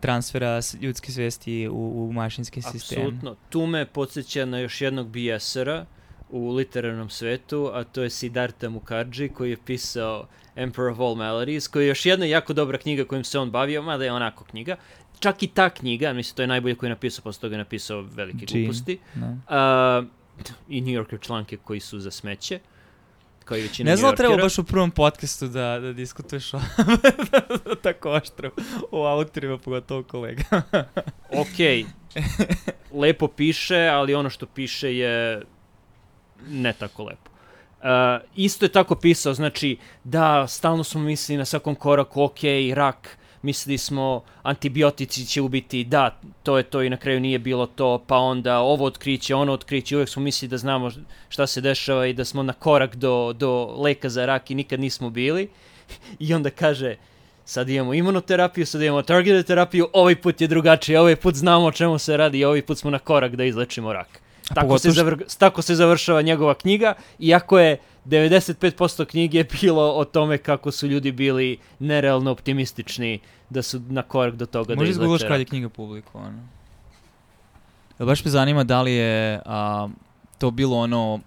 [0.00, 2.98] transfera ljudske svesti u, u mašinski sistem.
[2.98, 3.36] Apsolutno.
[3.50, 5.86] Tu me podsjeća na još jednog BS-era
[6.30, 11.68] u literarnom svetu, a to je Siddhartha Mukherjee koji je pisao Emperor of All Maladies,
[11.68, 14.76] koji je još jedna jako dobra knjiga kojim se on bavio, mada je onako knjiga.
[15.20, 18.02] Čak i ta knjiga, mislim, to je najbolje koji je napisao, posle toga je napisao
[18.02, 18.60] velike Gene.
[18.60, 18.98] gluposti.
[19.14, 19.26] No.
[19.30, 20.06] Uh,
[20.68, 22.54] I New Yorker članke koji su za smeće.
[22.54, 22.77] Uh,
[23.48, 26.60] kao i većina Ne znam treba baš u prvom podcastu da, da diskutuješ o,
[27.82, 28.50] tako oštro
[28.90, 30.42] o autorima, pogotovo kolega.
[31.42, 31.86] ok,
[32.92, 35.42] lepo piše, ali ono što piše je
[36.48, 37.30] ne tako lepo.
[37.78, 37.84] Uh,
[38.36, 42.38] isto je tako pisao, znači da stalno smo mislili na svakom koraku, ok,
[42.74, 47.66] rak, mislili smo antibiotici će ubiti, da, to je to i na kraju nije bilo
[47.66, 50.90] to, pa onda ovo otkriće, ono otkriće, uvek smo mislili da znamo
[51.28, 54.80] šta se dešava i da smo na korak do, do leka za rak i nikad
[54.80, 55.48] nismo bili.
[56.18, 56.96] I onda kaže,
[57.44, 61.72] sad imamo imunoterapiju, sad imamo targeted terapiju, ovaj put je drugačije, ovaj put znamo o
[61.72, 64.20] čemu se radi i ovaj put smo na korak da izlečimo rak.
[64.54, 65.16] Tako se, zavr...
[65.38, 67.76] tako se završava njegova knjiga, iako je
[68.08, 74.34] 95% knjige bilo o tome kako su ljudi bili nerealno optimistični da su na korak
[74.34, 75.08] do toga Možeš da izleče.
[75.08, 76.48] Možeš kad je knjiga publikovana.
[77.98, 79.88] Baš me zanima da li je a,
[80.38, 81.20] to bilo ono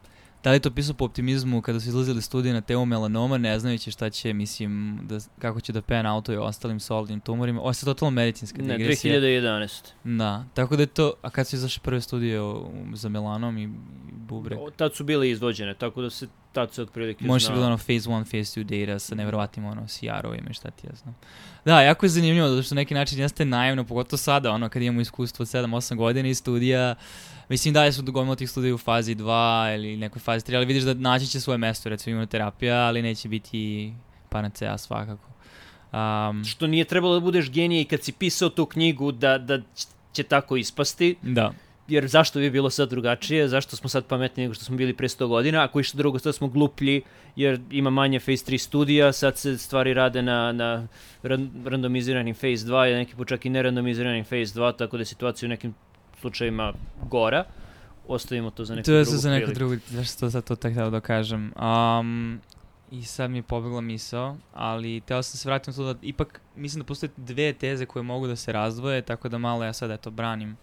[0.44, 3.60] Da li je to pisao po optimizmu kada su izlazili studije na temu melanoma, ne
[3.60, 7.62] znajući šta će, mislim, da, kako će da pen auto i ostalim solidnim tumorima.
[7.62, 9.20] Ovo je totalno medicinska digresija.
[9.20, 9.92] Ne, 2011.
[10.04, 13.64] Da, tako da je to, a kad su izašli prve studije o, za melanom i,
[13.64, 13.70] i
[14.12, 14.60] bubrek?
[14.60, 17.78] O, tad su bile izvođene, tako da se tad se otprilike Može se bilo ono
[17.78, 21.16] phase 1, phase 2 data sa nevjerovatnim ono CR-ovima i šta ti ja znam.
[21.66, 24.82] Da, jako je zanimljivo, zato što na neki način jeste naivno, pogotovo sada, ono, kad
[24.82, 26.96] imamo iskustvo od 7-8 godina i studija,
[27.52, 30.66] Mislim da je su gomila tih studija u fazi 2 ili nekoj fazi 3, ali
[30.66, 33.94] vidiš da naći će svoje mesto, recimo imunoterapija, ali neće biti
[34.30, 35.30] panacea svakako.
[35.94, 39.60] Um, Što nije trebalo da budeš genije i kad si pisao tu knjigu da, da
[40.14, 41.16] će tako ispasti.
[41.22, 41.52] Da.
[41.88, 45.08] Jer zašto bi bilo sad drugačije, zašto smo sad pametniji nego što smo bili pre
[45.08, 47.02] 100 godina, ako što drugo, sad smo gluplji
[47.36, 50.88] jer ima manje Phase 3 studija, sad se stvari rade na, na
[51.66, 55.48] randomiziranim Phase 2 i neki put čak i nerandomiziranim Phase 2, tako da je situacija
[55.48, 55.74] u nekim
[56.22, 56.74] slučajima
[57.10, 57.44] gora.
[58.08, 61.00] Ostavimo to za neku to drugu za neku drugu, zašto to sad to tako da
[61.00, 61.54] kažem.
[61.56, 62.42] Um,
[62.92, 66.42] I sad mi je pobegla misao, ali teo sam se vratiti na to da ipak
[66.56, 69.92] mislim da postoje dve teze koje mogu da se razdvoje, tako da malo ja sad
[69.92, 70.58] eto branim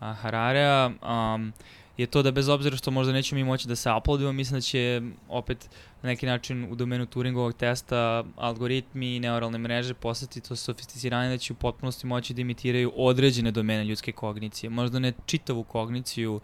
[0.00, 0.86] a, Hararea.
[0.86, 1.52] Um,
[1.96, 4.60] je to da bez obzira što možda nećemo mi moći da se uploadimo, mislim da
[4.60, 5.70] će opet
[6.02, 11.38] na neki način u domenu Turingovog testa algoritmi i neuralne mreže postati to sofisticirane da
[11.38, 14.70] će u potpunosti moći da imitiraju određene domene ljudske kognicije.
[14.70, 16.40] Možda ne čitavu kogniciju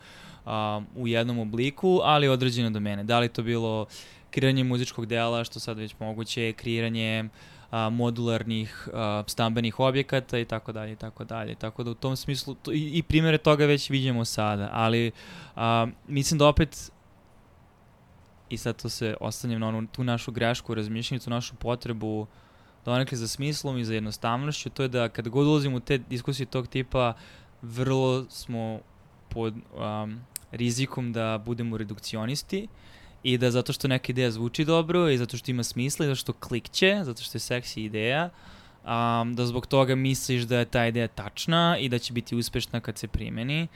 [0.46, 3.04] um, u jednom obliku, ali određene domene.
[3.04, 3.86] Da li to bilo
[4.30, 7.28] kreiranje muzičkog dela, što sad već moguće, kreiranje
[7.70, 11.54] a, modularnih a, stambenih objekata i tako dalje i tako dalje.
[11.54, 15.10] Tako da u tom smislu to, i, i primere toga već vidimo sada, ali
[15.56, 16.90] a, mislim da opet
[18.48, 22.26] i sad to se ostanjem na onu, tu našu grešku, razmišljenju, tu našu potrebu
[22.84, 26.46] donekle za smislom i za jednostavnošću, to je da kada god ulazimo u te diskusije
[26.46, 27.14] tog tipa,
[27.62, 28.80] vrlo smo
[29.28, 30.20] pod um,
[30.52, 32.68] rizikom da budemo redukcionisti
[33.22, 36.16] i da zato što neka ideja zvuči dobro i zato što ima smisla i zato
[36.16, 38.30] što klikće, zato što je seksi ideja,
[38.84, 42.80] um, da zbog toga misliš da je ta ideja tačna i da će biti uspešna
[42.80, 43.68] kad se primeni.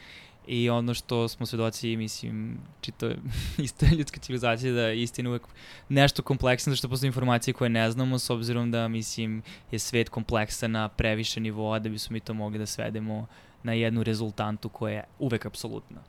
[0.47, 3.11] I ono što smo svedoci, mislim, čito
[3.65, 5.43] isto ljudska civilizacija da je istina uvek
[5.89, 10.09] nešto kompleksno, zato što postoje informacije koje ne znamo, s obzirom da, mislim, je svet
[10.09, 13.27] kompleksan na previše nivoa da bismo mi to mogli da svedemo
[13.63, 16.01] na jednu rezultantu koja je uvek apsolutna.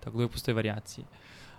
[0.00, 1.04] Tako da uvek postoje variacije.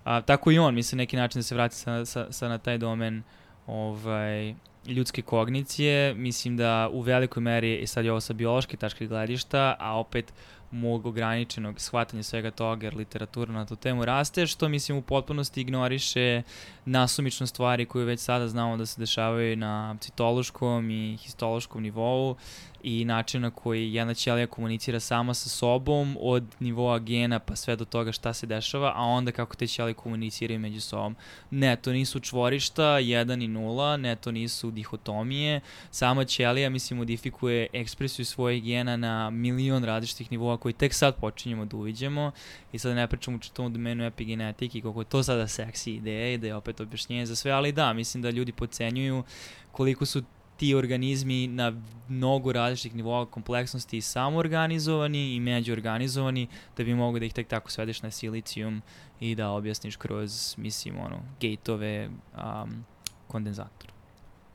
[0.07, 2.77] A, tako i on, mislim, neki način da se vrati sa, sa, sa na taj
[2.77, 3.23] domen
[3.67, 4.53] ovaj,
[4.87, 6.13] ljudske kognicije.
[6.13, 10.33] Mislim da u velikoj meri, i sad je ovo sa biološke tačke gledišta, a opet
[10.71, 15.61] mog ograničenog shvatanja svega toga, jer literatura na tu temu raste, što mislim u potpunosti
[15.61, 16.41] ignoriše
[16.85, 22.35] nasumično stvari koje već sada znamo da se dešavaju na citološkom i histološkom nivou
[22.83, 27.75] i način na koji jedna ćelija komunicira sama sa sobom od nivoa gena pa sve
[27.75, 31.15] do toga šta se dešava, a onda kako te ćelije komuniciraju među sobom.
[31.51, 35.61] Ne, to nisu čvorišta 1 i 0, ne, to nisu dihotomije.
[35.91, 41.65] Sama ćelija, mislim, modifikuje ekspresiju svojih gena na milion različitih nivoa koji tek sad počinjemo
[41.65, 42.31] da uviđemo
[42.71, 46.33] i sad ne pričamo u čitavom domenu epigenetike i koliko je to sada seksi ideja
[46.33, 49.23] i da je opet objašnjenje za sve, ali da, mislim da ljudi pocenjuju
[49.71, 50.23] koliko su
[50.57, 51.73] ti organizmi na
[52.09, 57.71] mnogo različitih nivoa kompleksnosti i samoorganizovani i međuorganizovani da bi mogo da ih tek tako
[57.71, 58.81] svedeš na silicijum
[59.19, 62.85] i da objasniš kroz, mislim, ono, gateove um,
[63.27, 63.91] kondenzator.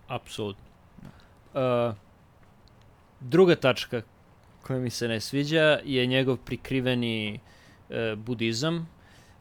[0.09, 0.65] Apsolutno.
[1.55, 1.95] Uh,
[3.21, 4.03] druga tačka
[4.73, 7.41] koja mi se ne sviđa je njegov prikriveni
[7.89, 8.89] uh, budizam.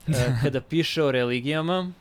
[0.07, 1.91] Uh, kada piše o religijama,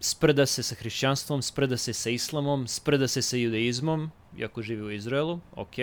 [0.00, 4.90] sprda se sa hrišćanstvom, sprda se sa islamom, sprda se sa judaizmom, iako živi u
[4.90, 5.74] Izraelu, ok.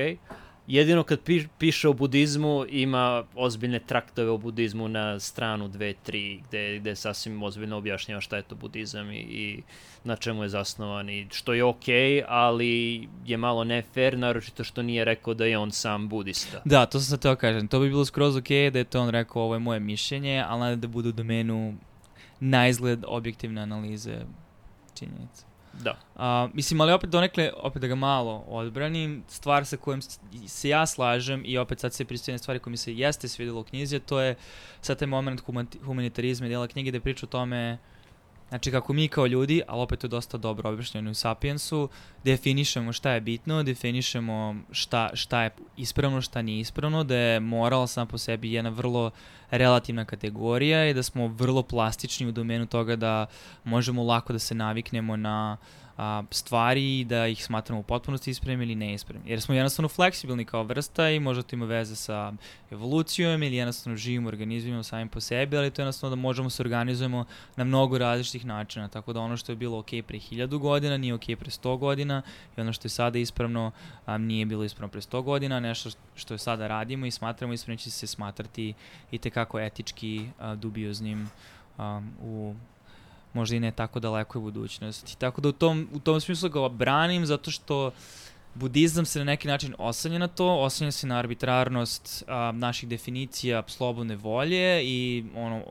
[0.69, 6.39] Jedino kad pi, piše o budizmu ima ozbiljne traktove o budizmu na stranu 2, 3,
[6.47, 9.63] gde, gde sasvim ozbiljno objašnjava šta je to budizam i, i
[10.03, 11.85] na čemu je zasnovan i što je ok,
[12.27, 16.61] ali je malo ne fair, naročito što nije rekao da je on sam budista.
[16.65, 17.67] Da, to sam sad teo kažem.
[17.67, 20.77] To bi bilo skroz ok da je to on rekao ovo je moje mišljenje, ali
[20.77, 21.75] da bude u domenu
[22.39, 24.17] na izgled objektivne analize
[24.99, 25.48] činjenica.
[25.79, 25.97] Da.
[26.15, 30.01] Uh, mislim, ali opet donekle, opet da ga malo odbranim, stvar sa kojom
[30.47, 33.63] se ja slažem i opet sad se pristoje stvari koje mi se jeste svidjelo u
[33.63, 34.35] knjizi, to je
[34.81, 35.41] sad taj moment
[35.85, 37.98] humanitarizma i dela knjige gde priča o tome uh,
[38.49, 41.89] Znači kako mi kao ljudi, ali opet je dosta dobro objašnjeno u Sapiensu,
[42.23, 47.87] definišemo šta je bitno, definišemo šta, šta je ispravno, šta nije ispravno, da je moral
[47.87, 49.11] sam po sebi jedna vrlo
[49.51, 53.25] relativna kategorija i da smo vrlo plastični u domenu toga da
[53.63, 58.61] možemo lako da se naviknemo na uh, a, stvari da ih smatramo u potpunosti ispravnim
[58.61, 59.27] ili neispravnim.
[59.27, 62.33] Jer smo jednostavno fleksibilni kao vrsta i možda to ima veze sa
[62.71, 66.63] evolucijom ili jednostavno živimo organizmima sami po sebi, ali to je jednostavno da možemo se
[66.63, 68.87] organizujemo na mnogo različitih načina.
[68.87, 72.21] Tako da ono što je bilo ok pre 1000 godina nije ok pre 100 godina
[72.57, 73.71] i ono što je sada ispravno
[74.05, 75.59] a, nije bilo ispravno pre 100 godina.
[75.59, 78.73] Nešto što je sada radimo i smatramo ispravno će se smatrati
[79.11, 81.29] i tekako etički a, dubioznim
[81.77, 82.55] um, u
[83.33, 85.17] možda i ne tako dalekoj budućnosti.
[85.17, 87.91] Tako da u tom, u tom smislu ga branim zato što
[88.55, 93.63] budizam se na neki način osanja na to, osanja se na arbitrarnost a, naših definicija
[93.67, 95.63] slobodne volje i ono,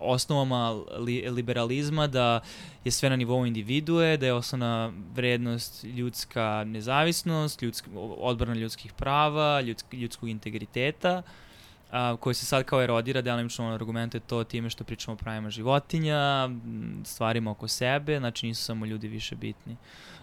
[0.00, 2.40] osnovama li, liberalizma da
[2.84, 7.88] je sve na nivou individue, da je osnovna vrednost ljudska nezavisnost, ljudsk,
[8.18, 11.22] odbrana ljudskih prava, ljudsk, ljudskog integriteta,
[11.94, 16.48] a, koji se sad kao erodira, delimično argumentuje to time što pričamo o pravima životinja,
[17.04, 19.76] stvarima oko sebe, znači nisu samo ljudi više bitni.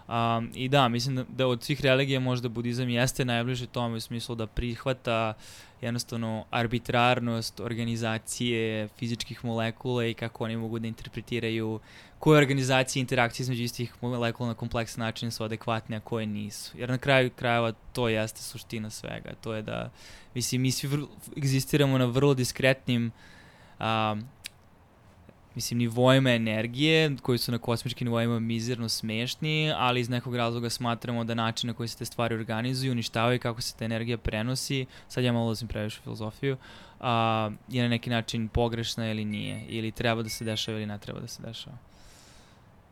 [0.08, 4.00] Um, I da, mislim da, da od svih religija možda budizam jeste najbliže tome u
[4.00, 5.34] smislu da prihvata
[5.80, 11.80] jednostavno arbitrarnost organizacije fizičkih molekula i kako oni mogu da interpretiraju
[12.18, 16.78] koje organizacije interakcije između istih molekula na kompleksan način su adekvatne, a koje nisu.
[16.78, 19.34] Jer na kraju krajeva to jeste suština svega.
[19.40, 19.90] To je da,
[20.34, 23.12] mislim, mi svi vrlo, egzistiramo na vrlo diskretnim
[23.80, 24.22] um,
[25.54, 31.24] mislim, nivoima energije, koji su na kosmičkim nivoima mizerno smešni, ali iz nekog razloga smatramo
[31.24, 35.24] da način na koji se te stvari organizuju, uništavaju kako se ta energija prenosi, sad
[35.24, 36.56] ja malo ulazim previše u filozofiju,
[37.00, 40.98] a, je na neki način pogrešna ili nije, ili treba da se dešava ili ne
[40.98, 41.76] treba da se dešava.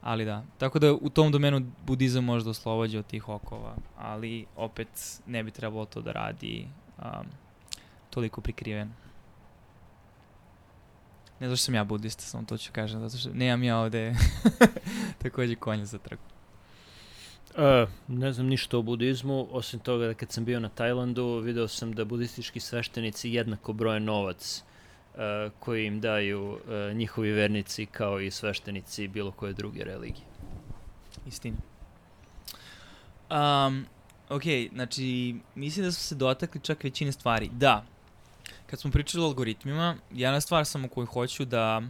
[0.02, 5.20] Ali da, tako da u tom domenu budizam možda oslobađa od tih okova, ali opet
[5.26, 6.66] ne bi trebalo to da radi
[6.98, 7.26] um,
[8.10, 8.90] toliko prikriveno.
[11.40, 14.14] Ne zato što sam ja budista, samo to ću kažem, zato što nemam ja ovde
[15.22, 16.22] takođe konja za trku.
[17.50, 21.68] Uh, ne znam ništa o budizmu, osim toga da kad sam bio na Tajlandu, video
[21.68, 24.62] sam da budistički sveštenici jednako broje novac
[25.14, 25.20] uh,
[25.58, 30.26] koji im daju uh, njihovi vernici kao i sveštenici bilo koje druge religije.
[31.26, 31.56] Istina.
[33.30, 33.86] Um,
[34.28, 37.50] ok, znači, mislim da smo se dotakli čak većine stvari.
[37.52, 37.84] Da,
[38.70, 41.82] kad smo pričali o algoritmima, jedna stvar samo koju hoću da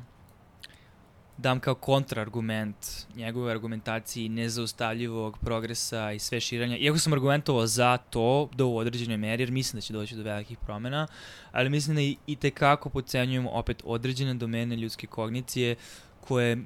[1.38, 2.76] dam kao kontraargument
[3.16, 6.76] njegove argumentaciji nezaustavljivog progresa i sve širanja.
[6.76, 10.22] Iako sam argumentovao za to da u određenoj meri, jer mislim da će doći do
[10.22, 11.06] velikih promena,
[11.52, 15.76] ali mislim da i, tekako pocenjujemo opet određene domene ljudske kognicije
[16.20, 16.58] koje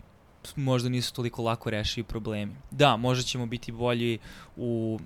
[0.56, 2.56] možda nisu toliko lako rešivi problemi.
[2.70, 4.18] Da, možda ćemo biti bolji
[4.56, 4.98] u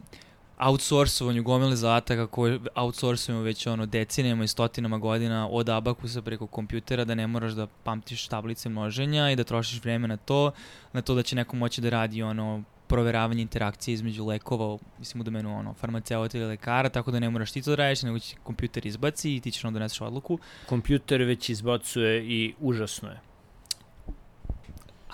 [0.59, 7.05] outsourcovanju gomile zadataka koje outsourcujemo već ono decenijama i stotinama godina od abakusa preko kompjutera
[7.05, 10.51] da ne moraš da pamtiš tablice množenja i da trošiš vreme na to,
[10.93, 15.25] na to da će neko moći da radi ono proveravanje interakcije između lekova, mislim u
[15.25, 18.37] domenu ono, farmaceuta ili lekara, tako da ne moraš ti to da radiš, nego će
[18.43, 20.39] kompjuter izbaci i ti ćeš onda doneseš odluku.
[20.67, 23.28] Kompjuter već izbacuje i užasno je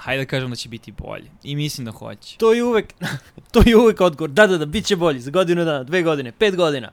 [0.05, 1.31] hajde da kažem da će biti bolje.
[1.43, 2.39] I mislim da hoće.
[2.39, 2.93] To je uvek,
[3.53, 4.31] to je uvek odgovor.
[4.31, 5.21] Da, da, da, bit će bolje.
[5.21, 6.91] Za godinu dana, dve godine, pet godina.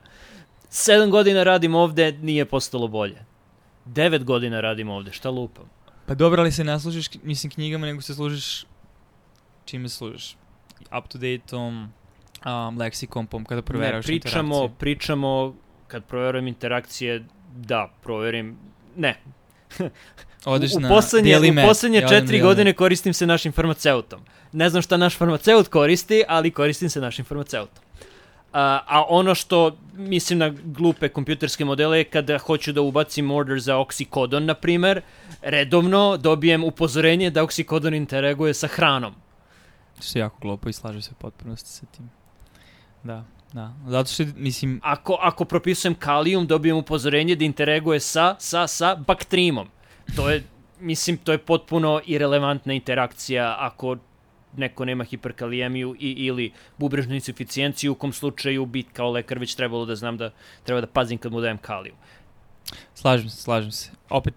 [0.68, 3.24] Sedam godina radim ovde, nije postalo bolje.
[3.84, 5.64] Devet godina radim ovde, šta lupam?
[6.06, 8.64] Pa dobro, ali se ne služiš, mislim, knjigama, nego se služiš
[9.64, 10.36] čime služiš.
[10.98, 11.92] Up to date-om,
[12.46, 14.78] um, leksikompom, kada proveraš ne, pričamo, interakcije.
[14.78, 15.54] pričamo,
[15.88, 17.24] kad proverujem interakcije,
[17.56, 18.56] da, proverim,
[18.96, 19.20] ne,
[20.44, 24.20] Odeš u, poslednje, u poslednje četiri godine koristim se našim farmaceutom.
[24.52, 27.84] Ne znam šta naš farmaceut koristi, ali koristim se našim farmaceutom.
[28.52, 33.60] A, a ono što mislim na glupe kompjuterske modele je kada hoću da ubacim order
[33.60, 35.00] za oksikodon, na primer,
[35.42, 39.14] redovno dobijem upozorenje da oksikodon interaguje sa hranom.
[40.00, 42.10] Što je jako glupo i slaže se potpunosti sa tim.
[43.02, 43.72] Da, da.
[43.86, 44.80] Zato što, mislim...
[44.82, 49.68] Ako, ako propisujem kalijum, dobijem upozorenje da interaguje sa, sa, sa baktrimom
[50.16, 50.42] to je,
[50.80, 53.96] mislim, to je potpuno irelevantna interakcija ako
[54.56, 59.86] neko nema hiperkalijemiju i, ili bubrežnu insuficijenciju, u kom slučaju bit kao lekar već trebalo
[59.86, 60.30] da znam da
[60.62, 61.94] treba da pazim kad mu dajem kaliju.
[62.94, 63.90] Slažem se, slažem se.
[64.08, 64.34] Opet,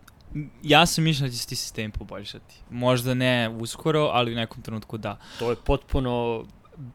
[0.63, 2.55] ja sam mišljena da će se ti sistemi poboljšati.
[2.69, 5.17] Možda ne uskoro, ali u nekom trenutku da.
[5.39, 6.45] To je potpuno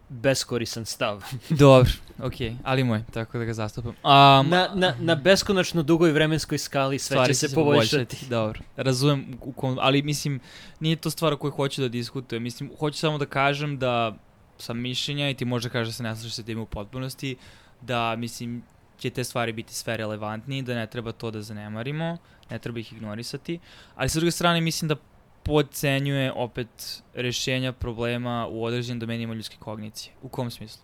[0.08, 1.24] beskorisan stav.
[1.50, 3.90] Dobro, okej, okay, ali moj, tako da ga zastupam.
[3.90, 7.96] Um, na, na, na beskonačno dugoj vremenskoj skali sve će se, se poboljšati.
[7.96, 8.26] poboljšati.
[8.30, 10.40] Dobro, razumem, u kom, ali mislim,
[10.80, 12.42] nije to stvar o kojoj hoću da diskutujem.
[12.42, 14.16] Mislim, hoću samo da kažem da
[14.58, 17.36] sam mišljenja i ti možda kažeš da se ne slažeš sa tim u potpunosti,
[17.80, 18.62] da mislim,
[18.98, 22.16] će te stvari biti sve relevantnije, da ne treba to da zanemarimo,
[22.50, 23.58] ne treba ih ignorisati,
[23.96, 24.96] ali sa druge strane mislim da
[25.42, 30.12] podcenjuje opet rešenja problema u određenim domenima ljudske kognicije.
[30.22, 30.82] U kom smislu?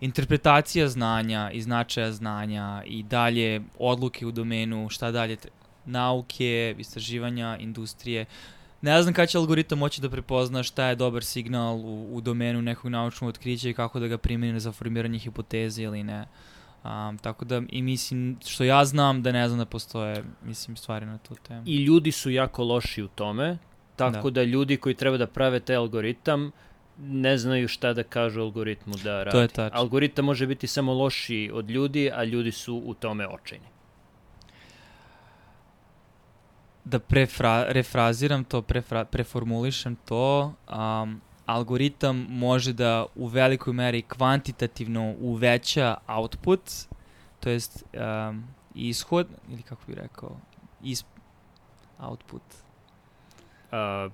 [0.00, 5.36] Interpretacija znanja i značaja znanja i dalje odluke u domenu šta dalje
[5.84, 8.24] nauke, istraživanja, industrije.
[8.82, 12.62] Ne znam kada će algoritam moći da prepozna šta je dobar signal u, u domenu
[12.62, 16.26] nekog naučnog otkrića i kako da ga primeni za formiranje hipoteze ili ne.
[16.84, 21.06] Um, tako da i mislim, što ja znam da ne znam da postoje mislim, stvari
[21.06, 21.62] na tu temu.
[21.66, 23.58] I ljudi su jako loši u tome,
[23.96, 24.40] Tako da.
[24.40, 26.50] da ljudi koji treba da prave taj algoritam
[26.98, 29.30] ne znaju šta da kažu algoritmu da radi.
[29.30, 29.80] To je tačno.
[29.80, 33.66] Algoritam može biti samo lošiji od ljudi, a ljudi su u tome očajni.
[36.84, 45.14] Da prefra, refraziram to, prefra, preformulišem to, um, algoritam može da u velikoj meri kvantitativno
[45.20, 46.60] uveća output,
[47.40, 47.84] to jest
[48.28, 48.44] um,
[48.74, 50.36] ishod, ili kako bih rekao,
[50.82, 51.04] is,
[51.98, 52.42] output,
[53.72, 54.10] uh,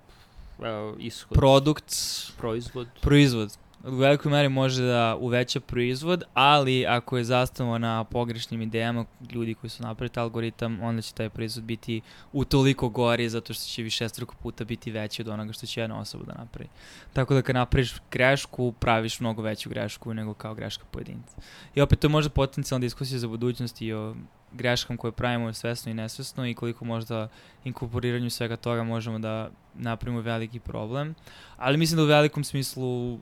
[0.58, 1.36] uh, ishod.
[1.36, 1.90] Produkt.
[2.38, 2.88] Proizvod.
[3.00, 3.50] Proizvod.
[3.84, 9.54] U velikoj meri može da uveća proizvod, ali ako je zastavo na pogrešnim idejama ljudi
[9.54, 12.00] koji su napravili algoritam, onda će taj proizvod biti
[12.32, 15.80] u toliko gori zato što će više struko puta biti veći od onoga što će
[15.80, 16.68] jedna osoba da napravi.
[17.12, 21.36] Tako da kad napraviš grešku, praviš mnogo veću grešku nego kao greška pojedinca.
[21.74, 24.14] I opet to je možda potencijalna diskusija za budućnost i o
[24.52, 27.28] greškama koje pravimo svesno i nesvesno i koliko možda
[27.64, 31.14] inkorporiranju svega toga možemo da napravimo veliki problem.
[31.56, 33.18] Ali mislim da u velikom smislu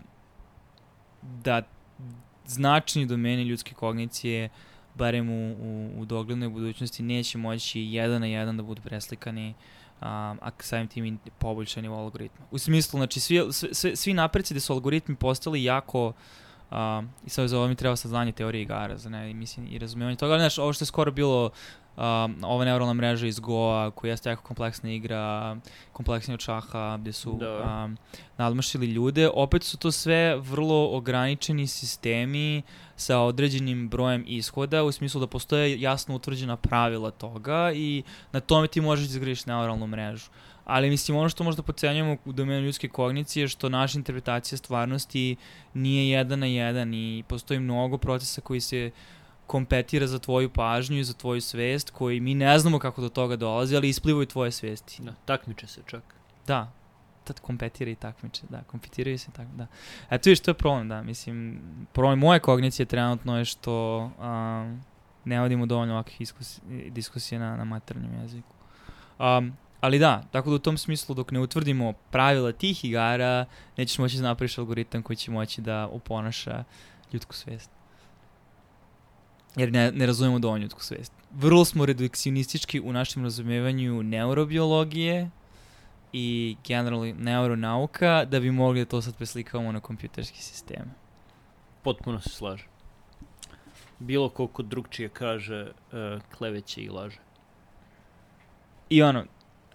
[1.23, 1.63] da
[2.47, 4.49] značni domeni ljudske kognicije
[4.95, 10.07] barem u, u, u doglednoj budućnosti neće moći jedan na jedan da budu preslikani um,
[10.41, 12.47] a samim tim i poboljšani u algoritmu.
[12.51, 16.15] U smislu, znači, svi, svi, svi napreci da su algoritmi postali jako Uh,
[17.27, 20.33] I sad za ovo mi treba saznanje teorije igara, za ne, mislim, i razumevanje toga.
[20.33, 21.51] Ali, znaš, ovo što je skoro bilo
[21.97, 25.57] um, ova neuralna mreža iz Goa, koja jeste jako kompleksna igra,
[25.93, 27.85] kompleksnija od šaha, gde su da.
[27.85, 27.97] um,
[28.37, 32.63] nadmašili ljude, opet su to sve vrlo ograničeni sistemi
[32.97, 38.03] sa određenim brojem ishoda, u smislu da postoje jasno utvrđena pravila toga i
[38.33, 40.31] na tome ti možeš da izgradiš neuralnu mrežu.
[40.65, 45.37] Ali mislim, ono što možda pocenjamo u domenu ljudske kognicije je što naša interpretacija stvarnosti
[45.75, 48.91] nije jedan na jedan i postoji mnogo procesa koji se
[49.47, 53.37] kompetira za tvoju pažnju i za tvoju svest, koji mi ne znamo kako do toga
[53.37, 55.03] dolazi, ali isplivaju tvoje svesti.
[55.03, 56.03] Da, takmiče se čak.
[56.47, 56.73] Da,
[57.25, 59.67] tad kompetira i takmiče, da, kompetiraju se tako, da.
[60.11, 61.61] Eto viš, to je problem, da, mislim,
[61.93, 64.83] problem moje kognicije trenutno je što um,
[65.25, 66.33] ne vodimo dovoljno ovakvih
[66.91, 68.55] diskusija na, na maternjem jeziku.
[69.19, 73.45] Um, ali da, tako da u tom smislu dok ne utvrdimo pravila tih igara,
[73.77, 76.65] nećeš moći da napraviš algoritam koji će moći da oponaša
[77.13, 77.71] ljudsku svest
[79.57, 81.13] jer ne, ne razumemo dovoljno ljudsku svest.
[81.33, 85.31] Vrlo smo redukcionistički u našem razumevanju neurobiologije
[86.13, 90.95] i generalno neuronauka da bi mogli da to sad preslikavamo na kompjuterski sistem.
[91.83, 92.65] Potpuno se slaže.
[93.99, 97.19] Bilo ko kod drugčije kaže uh, kleveće i laže.
[98.89, 99.25] I ono,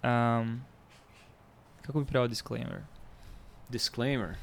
[0.06, 0.60] um,
[1.82, 2.80] kako bi pravo disclaimer?
[3.68, 4.34] Disclaimer?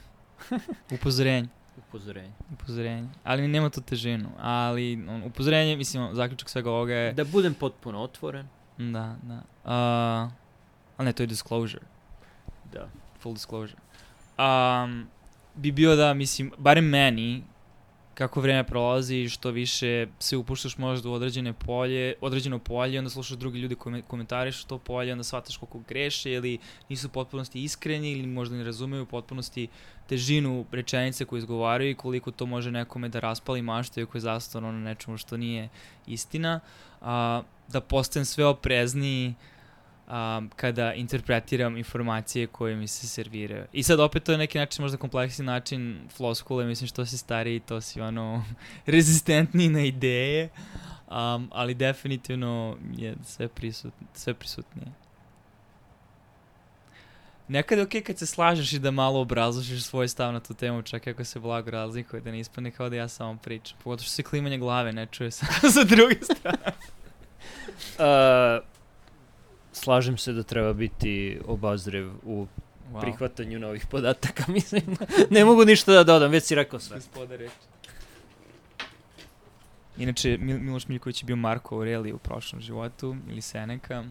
[0.91, 1.47] Upozorenje.
[1.77, 2.31] Upozorenje.
[2.53, 3.09] Upozorenje.
[3.23, 4.29] Ali nema to težinu.
[4.39, 7.13] Ali on, upozorenje, mislim, zaključak svega ovoga je...
[7.13, 8.47] Da budem potpuno otvoren.
[8.77, 9.35] Da, da.
[9.63, 10.31] Uh,
[10.97, 11.83] ali ne, to je disclosure.
[12.73, 12.89] Da.
[13.19, 13.81] Full disclosure.
[14.37, 15.07] Um,
[15.55, 17.43] bi bio da, mislim, barem meni,
[18.13, 23.37] kako vreme prolazi, što više se upuštaš možda u određene polje, određeno polje, onda slušaš
[23.37, 26.57] drugi ljudi koji komentarišu to polje, onda shvataš koliko greše ili
[26.89, 29.67] nisu u potpunosti iskreni ili možda ne razumeju u potpunosti
[30.09, 34.21] težinu rečenice koje izgovaraju i koliko to može nekome da raspali maštu i ako je
[34.21, 35.69] zastavno na nečemu što nije
[36.07, 36.59] istina.
[37.01, 39.33] A, da postajem sve oprezniji
[40.07, 43.65] um, kada interpretiram informacije koje mi se serviraju.
[43.73, 47.59] I sad opet to je neki način, možda kompleksni način floskule, mislim što si stariji,
[47.59, 48.45] to si ono
[48.85, 50.49] rezistentniji na ideje,
[51.07, 54.87] um, ali definitivno je sve, prisut, sve prisutnije.
[57.47, 60.53] Nekad je okej okay kad se slažeš i da malo obrazložiš svoj stav na tu
[60.53, 63.77] temu, čak ako se blago razlikuje, da ne ispadne kao da ja samo pričam.
[63.83, 65.45] Pogotovo što se klimanje glave ne čuje sa,
[65.75, 66.57] sa druge strane.
[67.99, 68.72] uh,
[69.73, 72.47] slažem se da treba biti obazrev u
[72.91, 73.01] wow.
[73.01, 74.97] prihvatanju novih podataka, mislim.
[75.29, 76.97] ne mogu ništa da dodam, već si rekao sve.
[76.97, 77.55] Gospoda reči.
[79.97, 84.03] Inače, Mil Miloš Miljković je bio Marko Aureli u prošlom životu, ili Seneka.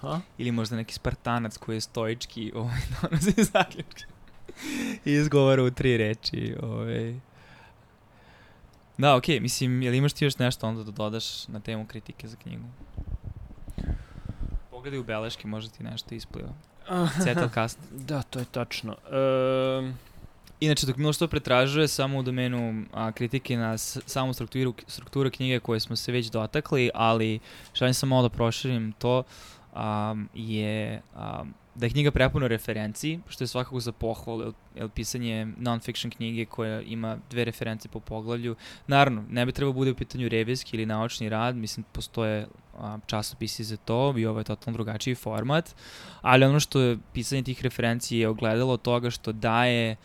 [0.00, 0.20] Ha?
[0.38, 4.04] Ili možda neki Spartanac koji je stoički ovaj, donosi zaključke.
[5.04, 6.56] I izgovara u tri reči.
[6.62, 7.14] Ovaj.
[8.98, 12.28] Da, okej, okay, mislim, jel imaš ti još nešto onda da dodaš na temu kritike
[12.28, 12.64] za knjigu?
[14.84, 16.48] Pogledaj u beleške, možda ti nešto ispliva.
[17.24, 17.78] Cetal kast.
[17.90, 18.96] Da, to je tačno.
[19.80, 19.94] Um...
[20.60, 25.60] Inače, dok Miloš to pretražuje, samo u domenu a, kritike na samu strukturu, strukturu knjige
[25.60, 27.40] koje smo se već dotakli, ali
[27.74, 29.22] želim sam malo da proširim to,
[29.74, 35.46] um, je um, da je knjiga prepuna referenciji, što je svakako za pohvalu, jer pisanje
[35.46, 38.56] non-fiction knjige koja ima dve reference po poglavlju.
[38.86, 42.46] Naravno, ne bi trebalo bude u pitanju revijski ili naučni rad, mislim, postoje
[42.78, 45.74] a, časopisi za to i ovo je totalno drugačiji format,
[46.22, 49.96] ali ono što je pisanje tih referenci je ogledalo toga što daje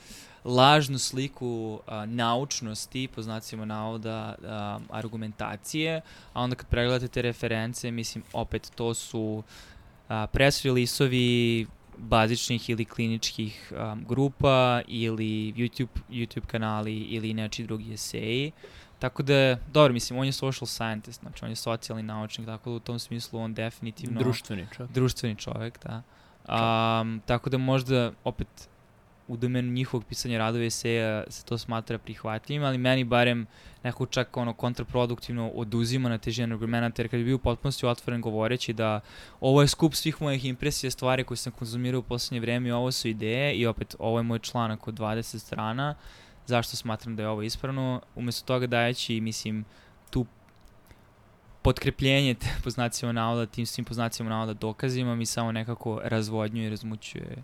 [0.44, 6.02] lažnu sliku a, naučnosti, po znacima navoda, a, argumentacije,
[6.34, 9.44] a onda kad pregledate te reference, mislim, opet to su
[10.10, 11.66] a, press release-ovi
[11.98, 18.52] bazičnih ili kliničkih um, grupa ili YouTube, YouTube kanali ili neči drugi eseji.
[19.00, 22.76] Tako da, dobro, mislim, on je social scientist, znači on je socijalni naučnik, tako da
[22.76, 24.20] u tom smislu on definitivno...
[24.20, 24.92] Društveni čovjek.
[24.94, 26.02] Društveni čovjek, da.
[26.50, 28.70] Um, tako da možda, opet,
[29.30, 33.46] u domenu njihovog pisanja radova eseja se to smatra prihvatljivim, ali meni barem
[33.84, 38.22] neko čak ono kontraproduktivno oduzima na težinu argumenta, jer kad bi bio u potpunosti otvoren
[38.22, 39.00] govoreći da
[39.40, 42.92] ovo je skup svih mojih impresija, stvari koje sam konzumirao u poslednje vreme i ovo
[42.92, 45.96] su ideje i opet ovo je moj članak od 20 strana,
[46.46, 49.66] zašto smatram da je ovo ispravno, umesto toga dajeći, mislim,
[50.10, 50.26] tu
[51.62, 57.44] potkrepljenje te poznacijama navoda, tim svim poznacijama navoda dokazima mi samo nekako razvodnjuje i razmućuje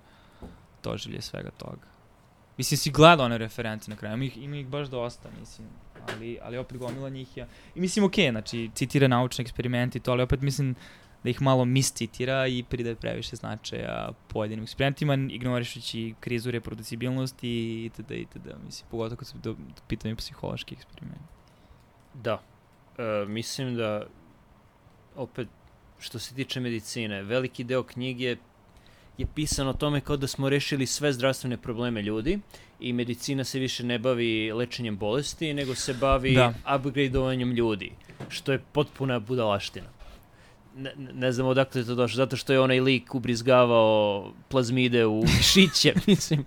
[0.90, 1.88] doživlje svega toga.
[2.58, 5.68] Mislim, si gledao one reference na kraju, ima ih, ima ih baš dosta, mislim,
[6.10, 7.48] ali, ali opet gomila njih ja.
[7.76, 10.76] I mislim, okej, okay, znači, citira naučne eksperimente i to, ali opet mislim
[11.26, 18.12] da ih malo miscitira i pridaje previše značaja pojedinim eksperimentima, ignorišući krizu reproducibilnosti itd.
[18.12, 18.48] itd.
[18.66, 19.56] Mislim, pogotovo kad su do
[19.88, 21.22] pitanje psihološki eksperiment.
[22.14, 22.42] Da,
[22.98, 24.06] e, mislim da
[25.16, 25.48] opet
[26.00, 28.36] što se tiče medicine, veliki deo knjige
[29.18, 32.40] je pisan o tome kao da smo rešili sve zdravstvene probleme ljudi
[32.80, 36.54] i medicina se više ne bavi lečenjem bolesti, nego se bavi da.
[36.76, 37.92] upgradeovanjem ljudi,
[38.30, 39.88] što je potpuna budalaština.
[40.78, 45.24] Ne, ne znam odakle je to došlo, zato što je onaj lik ubrizgavao plazmide u
[45.54, 46.46] šiće, mislim.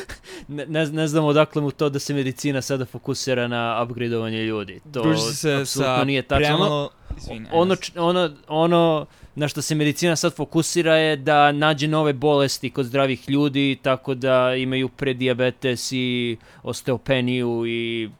[0.48, 4.80] Ne, ne, ne znam odakle mu to da se medicina sada fokusira na upgradeovanje ljudi.
[4.92, 5.00] To
[5.60, 6.46] apsolutno nije tačno.
[6.46, 6.90] Premalo...
[7.52, 12.86] Ono, ono, ono, na što se medicina sad fokusira je da nađe nove bolesti kod
[12.86, 18.10] zdravih ljudi, tako da imaju prediabetes i osteopeniju i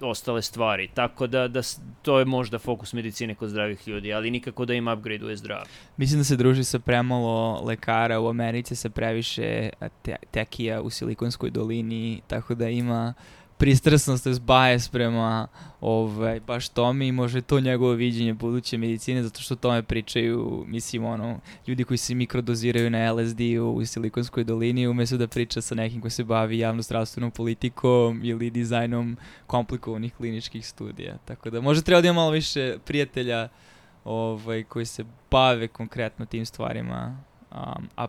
[0.00, 0.88] ostale stvari.
[0.94, 1.60] Tako da, da
[2.02, 5.70] to je možda fokus medicine kod zdravih ljudi, ali nikako da im upgrade-uje zdravlje.
[5.96, 9.70] Mislim da se druži sa premalo lekara u Americi, sa previše
[10.02, 13.14] te tekija u Silikonskoj dolini, tako da ima
[13.60, 15.48] pristrasnost, to je bias prema
[15.80, 21.04] ovaj, baš tome i može to njegovo viđenje buduće medicine, zato što tome pričaju, mislim,
[21.04, 25.74] ono, ljudi koji se mikrodoziraju na LSD u, u Silikonskoj dolini, umesto da priča sa
[25.74, 31.16] nekim koji se bavi javno-zdravstvenom politikom ili dizajnom komplikovanih kliničkih studija.
[31.24, 33.48] Tako da možda treba da ima malo više prijatelja
[34.04, 37.16] ovaj, koji se bave konkretno tim stvarima,
[37.50, 38.06] um, a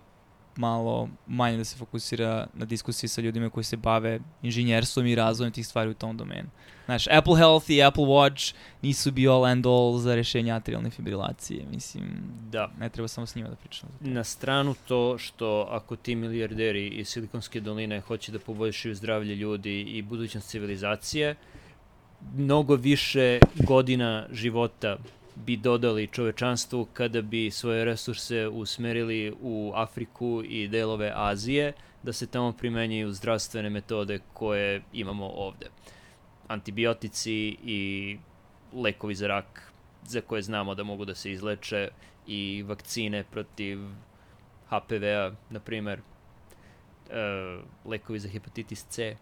[0.56, 5.54] malo manje da se fokusira na diskusiji sa ljudima koji se bave inženjerstvom i razvojem
[5.54, 6.50] tih stvari u tom domenu.
[6.86, 11.66] Znaš, Apple Health i Apple Watch nisu be all and all za rešenje atrialne fibrilacije.
[11.72, 12.04] Mislim,
[12.52, 12.72] da.
[12.80, 13.92] ne treba samo s njima da pričamo.
[14.00, 19.82] Na stranu to što ako ti milijarderi iz Silikonske doline hoće da poboljšaju zdravlje ljudi
[19.82, 21.36] i budućnost civilizacije,
[22.36, 24.98] mnogo više godina života
[25.36, 31.74] bi dodali čovečanstvu kada bi svoje resurse usmerili u Afriku i delove Azije,
[32.04, 35.70] da se tamo primenjuju zdravstvene metode koje imamo ovde.
[36.48, 38.18] Antibiotici i
[38.74, 39.72] lekovi za rak
[40.04, 41.90] za koje znamo da mogu da se izleče
[42.28, 43.80] i vakcine protiv
[44.70, 49.16] HPV-a, na primer, e, lekovi za hepatitis C,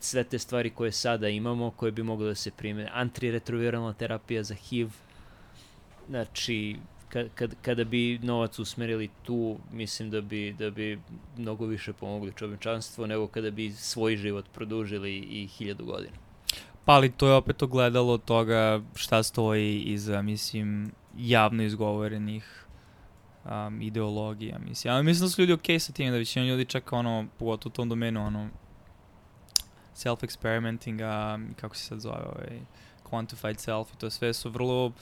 [0.00, 4.54] sve te stvari koje sada imamo, koje bi moglo da se prime, antiretroviralna terapija za
[4.54, 4.88] HIV,
[6.08, 6.76] Znači,
[7.08, 11.00] kad, kad, kada bi novac usmerili tu, mislim da bi, da bi
[11.36, 16.16] mnogo više pomogli čovečanstvo nego kada bi svoj život produžili i hiljadu godina.
[16.84, 22.66] Pa ali to je opet ogledalo toga šta stoji iza, mislim, javno izgovorenih
[23.44, 24.94] um, ideologija, mislim.
[24.94, 27.70] Ja mislim da su ljudi okej okay sa tim, da većina ljudi čak ono, pogotovo
[27.72, 28.48] u tom domenu, ono,
[29.96, 32.60] self-experimenting, um, kako se sad zove, ovaj,
[33.10, 34.92] quantified self i to sve su vrlo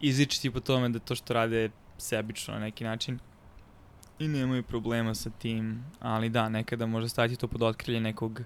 [0.00, 3.18] izličiti po tome da to što rade sebično na neki način
[4.18, 8.40] i nemaju problema sa tim, ali da, nekada može staviti to pod otkrilje nekog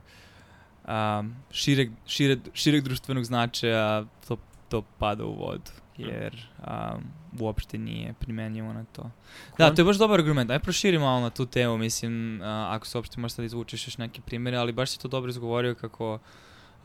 [0.89, 4.37] um, šireg, šireg, šireg društvenog značaja, to,
[4.69, 7.05] to pada u vodu, jer um,
[7.41, 9.11] uopšte nije primenjivo na to.
[9.59, 10.51] Da, to je baš dobar argument.
[10.51, 13.99] Aj proširi malo na tu temu, mislim, uh, ako se uopšte možeš sad izvučeš još
[13.99, 16.19] neke primere, ali baš si to dobro izgovorio kako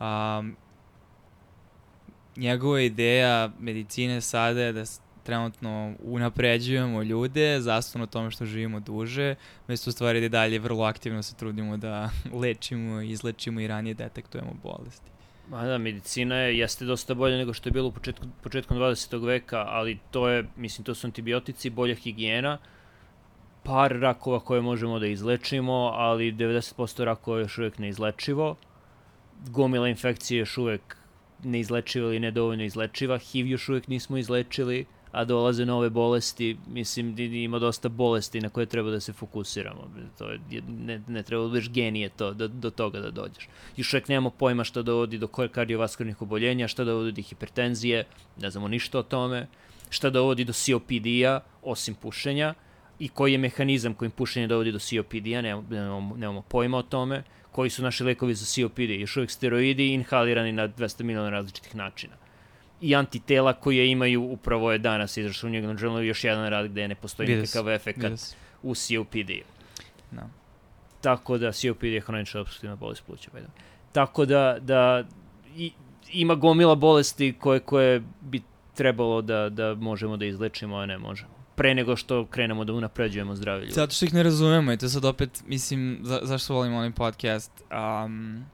[0.00, 0.56] um,
[2.36, 4.84] njegova ideja medicine sada je da
[5.22, 9.34] trenutno unapređujemo ljude, zastavno tome što živimo duže,
[9.68, 12.10] mesto u stvari da dalje vrlo aktivno se trudimo da
[12.42, 15.10] lečimo, izlečimo i ranije detektujemo bolesti.
[15.48, 19.26] Ma da, medicina je, jeste dosta bolja nego što je bilo u početku, početkom 20.
[19.26, 22.58] veka, ali to je, mislim, to su antibiotici, bolja higijena,
[23.62, 28.56] par rakova koje možemo da izlečimo, ali 90% rakova je još uvek neizlečivo,
[29.48, 30.99] gomila infekcije još uvek
[31.44, 33.18] neizlečiva ili nedovoljno izlečiva.
[33.18, 38.48] HIV još uvijek nismo izlečili, a dolaze nove bolesti, mislim da ima dosta bolesti na
[38.48, 39.90] koje treba da se fokusiramo.
[40.18, 43.48] To je, ne, ne treba da budeš genije to, do, do toga da dođeš.
[43.76, 48.04] Još uvijek nemamo pojma šta dovodi do kardiovaskularnih oboljenja, šta dovodi do hipertenzije,
[48.40, 49.46] ne znamo ništa o tome,
[49.90, 52.54] šta dovodi do COPD-a, osim pušenja,
[53.00, 57.22] i koji je mehanizam kojim pušenje dovodi do COPD-a, nemamo, nemamo, nemamo pojma o tome,
[57.52, 62.14] koji su naši lekovi za COPD, još uvijek steroidi inhalirani na 200 miliona različitih načina.
[62.80, 66.88] I antitela koje imaju upravo je danas izašao u njegovom journalu još jedan rad gde
[66.88, 68.34] ne postoji Vidio nikakav efekt Yes.
[68.62, 69.30] u COPD.
[70.10, 70.28] Da.
[71.00, 73.30] Tako da COPD je hronična obstruktivna bolest pluća.
[73.34, 73.40] way.
[73.92, 75.04] Tako da, da
[75.56, 75.72] i,
[76.12, 78.42] ima gomila bolesti koje, koje bi
[78.74, 81.39] trebalo da, da možemo da izlečimo, a ne možemo.
[81.60, 83.74] Pre nego što krenemo da unapređujemo zdravlje ljudi.
[83.74, 87.52] Zato što ih ne razumemo i to sad opet, mislim, za, zašto volim onaj podcast
[88.04, 88.44] um,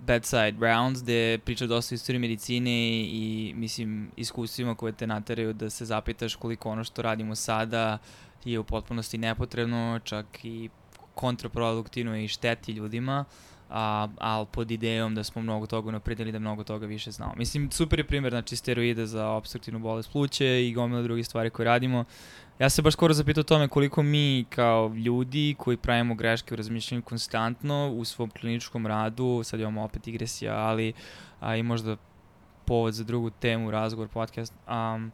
[0.00, 5.70] Bedside Rounds, gde priča dosta o istoriji medicine i, mislim, iskustvima koje te nateraju da
[5.70, 7.98] se zapitaš koliko ono što radimo sada
[8.44, 10.68] je u potpunosti nepotrebno, čak i
[11.14, 13.24] kontraproduktivno i šteti ljudima,
[13.70, 17.32] a, ali pod idejom da smo mnogo toga napredili, da mnogo toga više znamo.
[17.36, 21.66] Mislim, super je primjer, znači, steroide za obstruktivnu bolest pluće i gomila drugih stvari koje
[21.66, 22.04] radimo.
[22.58, 26.56] Ja se baš skoro zapitao o tome koliko mi kao ljudi koji pravimo greške u
[26.56, 30.92] razmišljanju konstantno u svom kliničkom radu, sad imamo opet digresija, ali
[31.40, 31.96] a, i možda
[32.64, 35.12] povod za drugu temu, razgovor, podcast, um,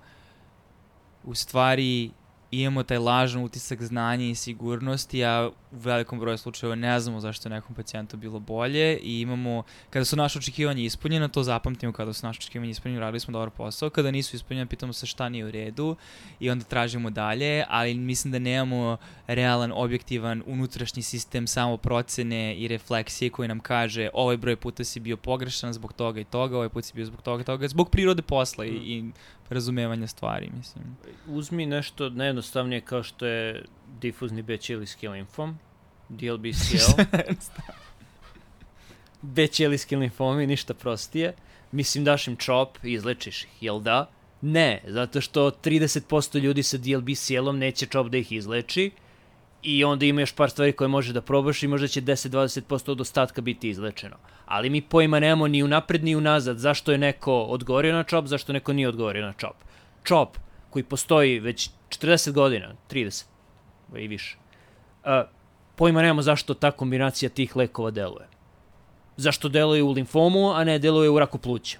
[1.24, 2.10] u stvari
[2.52, 7.48] imamo taj lažan utisak znanja i sigurnosti, a u velikom broju slučajeva ne znamo zašto
[7.48, 12.12] je nekom pacijentu bilo bolje i imamo, kada su naše očekivanja ispunjena, to zapamtimo kada
[12.12, 15.44] su naše očekivanja ispunjena, radili smo dobar posao, kada nisu ispunjena, pitamo se šta nije
[15.44, 15.96] u redu
[16.40, 18.96] i onda tražimo dalje, ali mislim da nemamo
[19.26, 25.00] realan, objektivan, unutrašnji sistem samo procene i refleksije koji nam kaže ovaj broj puta si
[25.00, 27.90] bio pogrešan zbog toga i toga, ovaj put si bio zbog toga i toga, zbog
[27.90, 29.04] prirode posla i, i
[29.52, 30.84] razumevanja stvari, mislim.
[31.26, 33.64] Uzmi nešto najjednostavnije kao što je
[34.00, 35.58] difuzni B-ćelijski limfom,
[36.08, 37.02] DLBCL.
[39.22, 41.34] B-ćelijski limfomi, ništa prostije.
[41.72, 44.10] Mislim, daš im čop i izlečiš ih, jel da?
[44.40, 48.90] Ne, zato što 30% ljudi sa DLBCL-om neće čop da ih izleči
[49.62, 53.00] i onda ima još par stvari koje može da probaš i možda će 10-20% od
[53.00, 54.16] ostatka biti izlečeno.
[54.46, 58.52] Ali mi pojma nemamo ni unapred ni unazad zašto je neko odgovorio na čop, zašto
[58.52, 59.56] neko nije odgovorio na čop.
[60.04, 60.36] Čop
[60.70, 63.24] koji postoji već 40 godina, 30
[63.96, 64.36] i više.
[65.04, 65.10] Uh,
[65.76, 68.26] pojma nemamo zašto ta kombinacija tih lekova deluje.
[69.16, 71.78] Zašto deluje u limfomu, a ne deluje u raku pluća.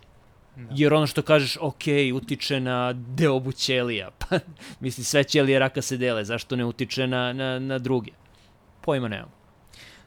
[0.57, 0.69] Da.
[0.71, 1.83] Jer ono što kažeš, ok,
[2.15, 4.11] utiče na deobu ćelija.
[4.19, 4.39] Pa,
[4.81, 8.11] misli, sve ćelije raka se dele, zašto ne utiče na, na, na druge?
[8.81, 9.31] Pojma nemam.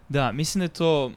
[0.10, 1.12] Da, mislim da je to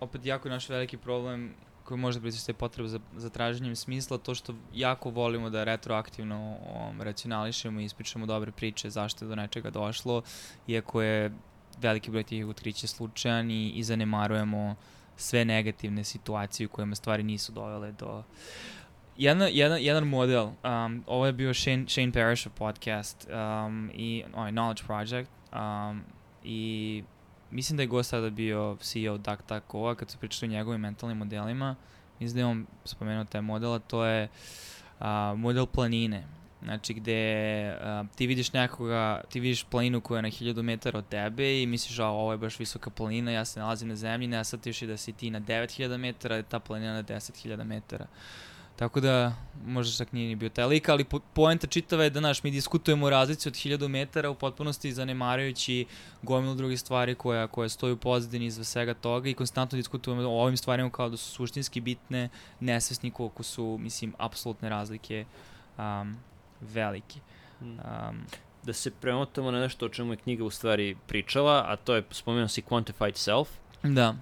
[0.00, 1.54] opet jako naš veliki problem
[1.84, 7.02] koji može te potrebe za, za traženjem smisla, to što jako volimo da retroaktivno um,
[7.02, 10.22] racionališemo i ispričamo dobre priče zašto je do nečega došlo,
[10.66, 11.32] iako je
[11.78, 14.76] veliki broj tih otkrića slučajan i, i zanemarujemo
[15.18, 18.22] sve negativne situacije u kojima stvari nisu dovele do
[19.16, 24.52] jedan, jedan, jedan model, um, ovo je bio Shane, Shane Parrishov podcast um, i ovaj,
[24.52, 26.02] Knowledge Project um,
[26.44, 27.02] i
[27.50, 31.76] mislim da je gost sada bio CEO DuckDuckGo-a kad su pričali o njegovim mentalnim modelima,
[32.20, 34.28] mislim da je on spomenuo taj model, a to je
[35.00, 36.24] a, model planine.
[36.62, 37.20] Znači gde
[37.80, 41.66] a, ti vidiš nekoga, ti vidiš planinu koja je na 1000 metara od tebe i
[41.66, 44.86] misliš, a ovo je baš visoka planina, ja se nalazim na zemlji, ne shvatiš i
[44.86, 48.06] da si ti na 9000 metara, a ta planina na 10.000 metara.
[48.78, 49.34] Tako da,
[49.66, 52.50] možda čak nije ni bio taj lik, ali po, poenta čitava je da, naš, mi
[52.50, 55.86] diskutujemo o razlici od 1000 metara u potpunosti zanemarujući
[56.22, 60.42] gomilu drugih stvari koja, koja stoju u pozadini izva svega toga i konstantno diskutujemo o
[60.42, 62.28] ovim stvarima kao da su suštinski bitne,
[62.60, 65.24] nesvesni koliko su, mislim, apsolutne razlike
[65.78, 66.16] um,
[66.60, 67.20] velike.
[67.60, 68.24] Um,
[68.62, 72.02] Da se premotamo na nešto o čemu je knjiga u stvari pričala, a to je,
[72.10, 73.48] spomenuo si Quantified Self,
[73.82, 74.14] da,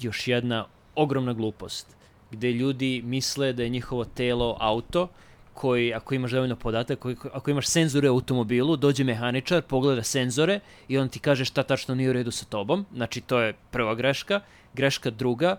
[0.00, 1.96] još jedna ogromna glupost,
[2.30, 5.08] gde ljudi misle da je njihovo telo auto,
[5.54, 10.60] koji, ako imaš dovoljno podataka, koji, ako imaš senzore u automobilu, dođe mehaničar, pogleda senzore
[10.88, 12.86] i on ti kaže šta tačno nije u redu sa tobom.
[12.94, 14.40] Znači, to je prva greška.
[14.74, 15.56] Greška druga,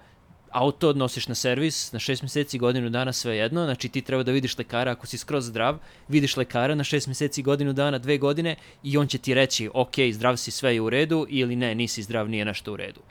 [0.51, 3.65] auto odnosiš na servis na šest meseci, godinu dana, sve jedno.
[3.65, 5.77] Znači, ti treba da vidiš lekara ako si skroz zdrav,
[6.07, 9.95] vidiš lekara na šest meseci, godinu dana, dve godine i on će ti reći, ok,
[10.11, 13.01] zdrav si, sve je u redu ili ne, nisi zdrav, nije nešto u redu.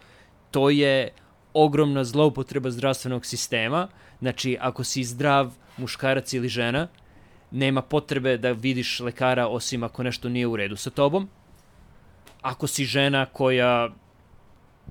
[0.51, 1.09] To je
[1.55, 3.88] ogromna zloupotreba zdravstvenog sistema.
[4.20, 6.88] Znači, ako si zdrav muškarac ili žena,
[7.51, 11.28] nema potrebe da vidiš lekara osim ako nešto nije u redu sa tobom.
[12.43, 13.88] Ako si žena koja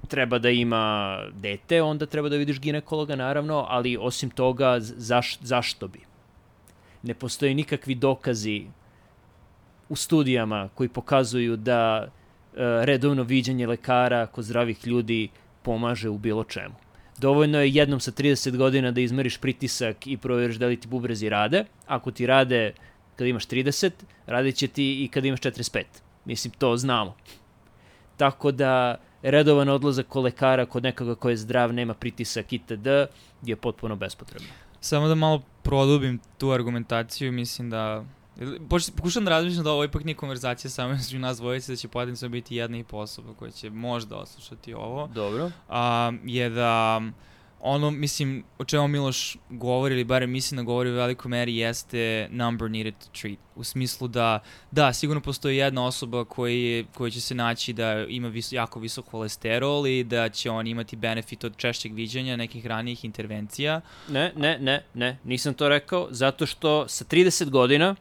[0.07, 5.87] treba da ima dete, onda treba da vidiš ginekologa, naravno, ali osim toga, zaš, zašto
[5.87, 5.99] bi?
[7.03, 8.65] Ne postoje nikakvi dokazi
[9.89, 12.09] u studijama koji pokazuju da e,
[12.85, 15.29] redovno viđanje lekara kod zdravih ljudi
[15.61, 16.75] pomaže u bilo čemu.
[17.17, 21.29] Dovoljno je jednom sa 30 godina da izmeriš pritisak i proveriš da li ti bubrezi
[21.29, 21.65] rade.
[21.87, 22.73] Ako ti rade
[23.15, 23.91] kad imaš 30,
[24.25, 25.83] radit će ti i kad imaš 45.
[26.25, 27.15] Mislim, to znamo.
[28.17, 32.87] Tako da, redovan odlazak kod lekara kod nekoga ko je zdrav, nema pritisak itd.
[33.41, 34.47] je potpuno bespotrebno.
[34.81, 38.05] Samo da malo produbim tu argumentaciju, mislim da
[38.95, 42.31] Pokušam da razmišljam da ovo ipak nije konverzacija samo među nas dvojice, da će potencijalno
[42.31, 45.07] biti jedna i po osoba koja će možda oslušati ovo.
[45.07, 45.51] Dobro.
[45.69, 47.01] A, je da
[47.61, 52.27] ono, mislim, o čemu Miloš govori, ili bare mislim da govori u velikoj meri, jeste
[52.31, 53.37] number needed to treat.
[53.55, 54.39] U smislu da,
[54.71, 59.05] da, sigurno postoji jedna osoba koji, koja će se naći da ima vis, jako visok
[59.05, 63.81] kolesterol i da će on imati benefit od češćeg viđanja nekih ranijih intervencija.
[64.09, 67.95] Ne, ne, ne, ne, nisam to rekao, zato što sa 30 godina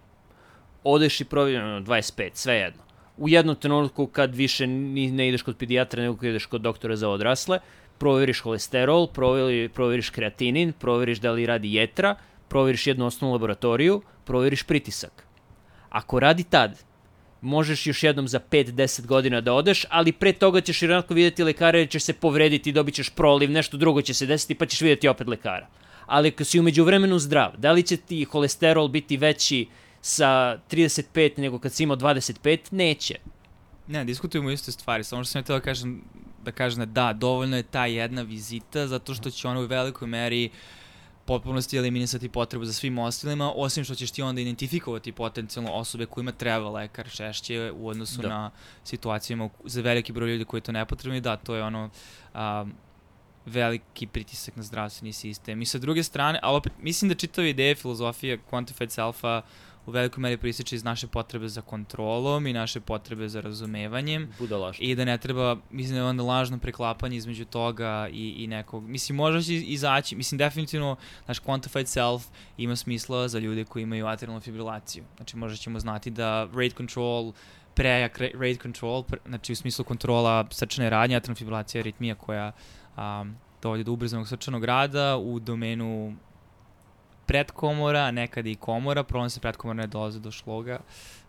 [0.84, 2.82] odeš i provjereno 25, sve jedno.
[3.16, 7.58] U jednom trenutku kad više ne ideš kod pedijatra, nego ideš kod doktora za odrasle,
[7.98, 12.16] proveriš holesterol, proveri, proveriš kreatinin, proveriš da li radi jetra,
[12.48, 15.24] proveriš jednu osnovnu laboratoriju, proveriš pritisak.
[15.90, 16.78] Ako radi tad,
[17.40, 21.78] možeš još jednom za 5-10 godina da odeš, ali pre toga ćeš vjerojatno videti lekara
[21.78, 25.08] jer ćeš se povrediti, dobit ćeš proliv, nešto drugo će se desiti pa ćeš videti
[25.08, 25.68] opet lekara.
[26.06, 29.66] Ali ako si umeđu vremenu zdrav, da li će ti holesterol biti veći
[30.00, 32.58] sa 35 nego kad si imao 25?
[32.70, 33.14] Neće.
[33.86, 36.02] Ne, diskutujemo iste stvari, samo što sam teo da kažem
[36.44, 40.50] da kažem da dovoljno je ta jedna vizita zato što će ona u velikoj meri
[41.28, 46.32] potpunosti eliminisati potrebu za svim ostalima, osim što ćeš ti onda identifikovati potencijalno osobe kojima
[46.32, 48.28] treba lekar češće u odnosu da.
[48.28, 48.50] na
[48.84, 51.90] situacijama za veliki broj ljudi koji to nepotrebni, da, to je ono
[52.34, 52.72] um,
[53.46, 55.62] veliki pritisak na zdravstveni sistem.
[55.62, 59.42] I sa druge strane, ali opet, mislim da čitava ideja filozofija Quantified Selfa
[59.88, 64.28] u velikoj meri prističe iz naše potrebe za kontrolom i naše potrebe za razumevanjem.
[64.38, 64.84] Budalaštvo.
[64.84, 68.84] I da ne treba, mislim da je onda lažno preklapanje između toga i, i nekog,
[68.84, 72.24] mislim možda će izaći, mislim definitivno naš quantified self
[72.56, 75.04] ima smisla za ljude koji imaju atrialnu fibrilaciju.
[75.16, 77.32] Znači možda ćemo znati da rate control
[77.74, 82.52] prejak rate control, pre, znači u smislu kontrola srčane radnje, atrialna fibrilacija je aritmija koja
[82.96, 86.16] um, dovodi do ubrzanog srčanog rada u domenu
[87.28, 90.80] predkomora, nekad i komora, problem se predkomora ne dolaze do šloga.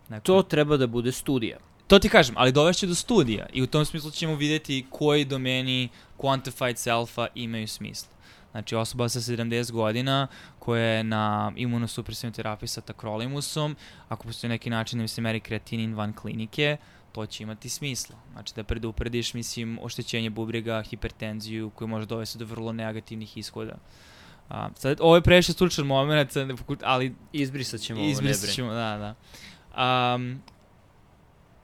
[0.09, 0.25] Neko...
[0.25, 1.57] To treba da bude studija.
[1.87, 5.89] To ti kažem, ali dovešće do studija i u tom smislu ćemo videti koji domeni
[6.17, 8.09] quantified selfa imaju smisla.
[8.51, 10.27] Znači osoba sa 70 godina
[10.59, 13.75] koja je na imunosupresivnoj terapiji sa takrolimusom,
[14.09, 16.77] ako postoji neki način da mi se meri kreatinin van klinike,
[17.11, 18.15] to će imati smisla.
[18.31, 23.75] Znači da preduprediš, mislim, oštećenje bubrega, hipertenziju koji može dovesti do vrlo negativnih ishoda.
[24.49, 26.31] A, sad, ovo je previše stručan moment,
[26.83, 27.15] ali...
[27.33, 29.15] Izbrisat ćemo ovo, Izbrisat ćemo, da, da.
[30.15, 30.41] Um,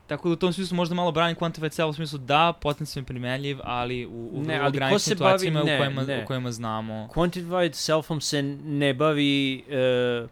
[0.07, 3.59] tako da u tom smislu možda malo branim quantified self u smislu da, potencijalno primenljiv,
[3.63, 6.23] ali u, u ne, ali ko se situacijama bavi, ne, u, kojima, ne.
[6.23, 7.09] u kojima znamo.
[7.15, 10.29] Quantified selfom se ne bavi uh,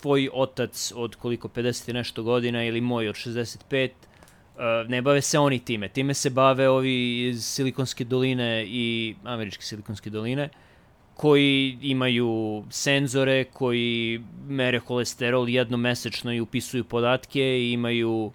[0.00, 5.02] tvoj otac od koliko 50 i nešto godina ili moj od 65, uh, e, ne
[5.02, 5.88] bave se oni time.
[5.88, 10.44] Time se bave ovi iz Silikonske doline i američke Silikonske doline.
[10.44, 10.67] Uh,
[11.18, 18.32] koji imaju senzore, koji mere holesterol jednomesečno i upisuju podatke i imaju uh,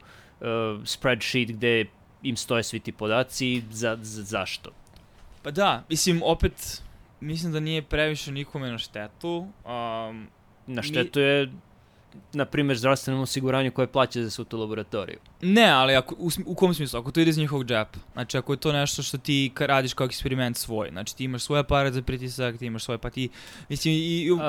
[0.85, 1.85] spreadsheet gde
[2.23, 4.71] im stoje svi ti podaci, za, za, zašto?
[5.43, 6.83] Pa da, mislim, opet,
[7.19, 9.47] mislim da nije previše nikome na štetu.
[9.65, 10.27] Um,
[10.67, 11.25] na štetu mi...
[11.25, 11.51] je
[12.33, 15.17] na primjer, zdravstvenom osiguranju koje plaća za svu tu laboratoriju.
[15.41, 16.99] Ne, ali ako, u, u kom smislu?
[16.99, 20.05] Ako to ide iz njihovog džepa, znači ako je to nešto što ti radiš kao
[20.05, 23.29] eksperiment svoj, znači ti imaš svoj aparat za pritisak, ti imaš svoj, pa ti,
[23.69, 24.31] mislim, i...
[24.31, 24.39] Uh,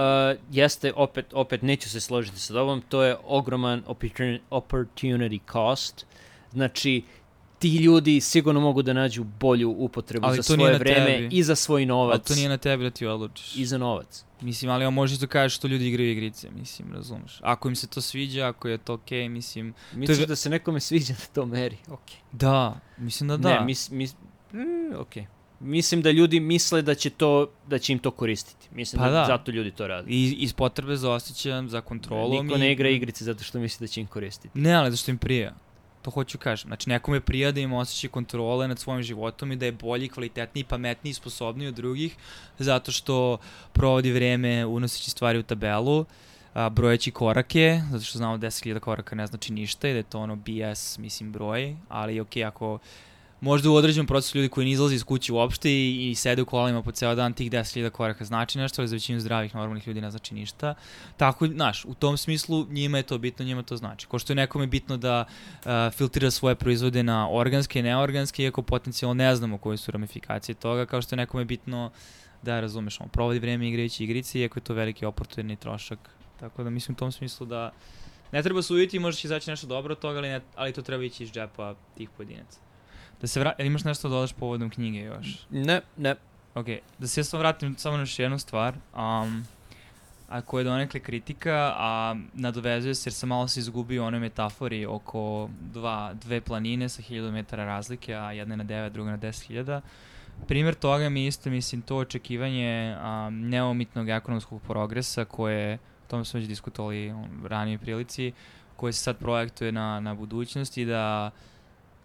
[0.50, 3.82] jeste, opet, opet neću se složiti sa tobom, to je ogroman
[4.50, 6.06] opportunity cost,
[6.52, 7.02] znači
[7.64, 11.36] ti ljudi sigurno mogu da nađu bolju upotrebu ali za svoje vreme tebi.
[11.36, 12.14] i za svoj novac.
[12.14, 13.56] Ali to nije na tebi da ti odlučiš.
[13.56, 14.24] I za novac.
[14.40, 17.38] Mislim, ali on može da kaže što ljudi igraju igrice, mislim, razumeš.
[17.42, 19.74] Ako im se to sviđa, ako je to okej, okay, mislim...
[19.94, 20.26] Misliš je...
[20.26, 21.76] da se nekome sviđa da to meri?
[21.86, 21.96] Okej.
[21.96, 22.20] Okay.
[22.32, 23.48] Da, mislim da da.
[23.48, 24.14] Ne, mis, mis,
[24.52, 25.22] mm, okej.
[25.22, 25.26] Okay.
[25.60, 28.68] Mislim da ljudi misle da će to da će im to koristiti.
[28.72, 30.10] Mislim pa da, da, zato ljudi to rade.
[30.10, 32.46] I iz potrebe za osjećajem, za kontrolom.
[32.46, 32.58] Niko i...
[32.58, 34.58] ne igra igrice zato što misli da će im koristiti.
[34.58, 35.54] Ne, ali zato što im prija.
[36.04, 36.68] To hoću kažem.
[36.68, 40.64] Znači, nekome prija da ima osjećaj kontrole nad svojim životom i da je bolji, kvalitetniji,
[40.64, 42.16] pametniji sposobniji od drugih,
[42.58, 43.38] zato što
[43.72, 46.04] provodi vreme unoseći stvari u tabelu,
[46.54, 50.20] a, brojeći korake, zato što znamo 10.000 koraka ne znači ništa i da je to
[50.20, 52.78] ono BS, mislim, broj, ali ok, ako
[53.44, 56.46] možda u određenom procesu ljudi koji ne izlaze iz kuće uopšte i, i sede u
[56.46, 60.00] kolima po ceo dan, tih 10.000 koraka znači nešto, ali za većinu zdravih normalnih ljudi
[60.00, 60.74] ne znači ništa.
[61.16, 64.06] Tako, znaš, u tom smislu njima je to bitno, njima to znači.
[64.06, 68.62] Ko što je nekome bitno da uh, filtrira svoje proizvode na organske i neorganske, iako
[68.62, 71.90] potencijalno ne znamo koje su ramifikacije toga, kao što je nekome bitno
[72.42, 75.98] da razumeš, on provodi vreme igrajući igrice, iako je to veliki oportunni trošak
[76.40, 77.72] Tako da mislim u tom smislu da
[78.32, 80.82] ne treba se uvijeti, možda će izaći nešto dobro od toga, ali, ne, ali to
[80.82, 82.73] treba ići iz džepa tih pojedinaca.
[83.20, 83.52] Da se vra...
[83.58, 85.46] imaš nešto da dodaš povodom knjige još?
[85.50, 86.14] Ne, ne.
[86.54, 86.66] Ok,
[86.98, 89.44] da se ja samo vratim samo na još jednu stvar, um,
[90.28, 94.86] a koja je donekle kritika, a nadovezuje se jer sam malo se izgubio onoj metafori
[94.86, 99.18] oko dva, dve planine sa 1000 metara razlike, a jedna je na 9, druga na
[99.18, 99.80] 10.000.
[100.48, 106.40] Primer toga mi isto, mislim, to očekivanje um, neomitnog ekonomskog progresa koje, o tome smo
[106.40, 108.32] već diskutovali u ranijoj prilici,
[108.76, 111.30] koje se sad projektuje na, na budućnost i da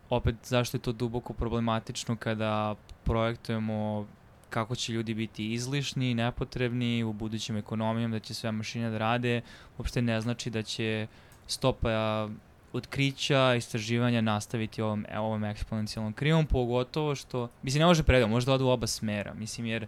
[0.10, 4.08] opet zašto je to duboko problematično kada projektujemo
[4.50, 9.42] kako će ljudi biti izlišni, nepotrebni u budućim ekonomijom, da će sve mašine da rade,
[9.78, 11.08] uopšte ne znači da će
[11.48, 12.30] stopa
[12.74, 18.54] otkrića, istraživanja nastaviti ovom, ovom eksponencijalnom krivom, pogotovo što, mislim, ne može predao, može da
[18.54, 19.82] ode u oba smera, mislim, jer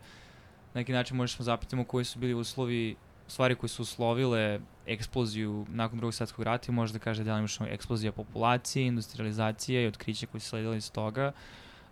[0.74, 2.96] na neki način možemo zapitamo koji su bili uslovi,
[3.28, 8.12] stvari koje su uslovile eksploziju nakon drugog svetskog rata i može da kaže li eksplozija
[8.12, 11.32] populacije, industrializacija i otkriće koji su sledili iz toga,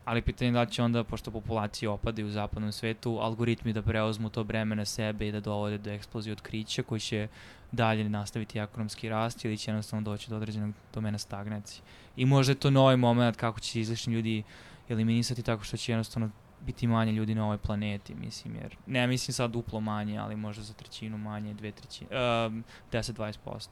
[0.06, 4.44] ali pitanje da će onda, pošto populacije opadaju u zapadnom svetu, algoritmi da preuzmu to
[4.44, 7.28] breme na sebe i da dovode do eksplozije otkrića koji će
[7.72, 11.84] dalje nastaviti ekonomski rast ili će jednostavno doći do određenog domena stagnacije.
[12.16, 14.44] I možda je to novi moment kako će izlišni ljudi
[14.90, 16.30] eliminisati tako što će jednostavno
[16.66, 20.64] biti manje ljudi na ovoj planeti, mislim, jer ne mislim sad duplo manje, ali možda
[20.64, 22.54] za trećinu manje, dve trećine, uh,
[22.92, 23.68] 10-20%.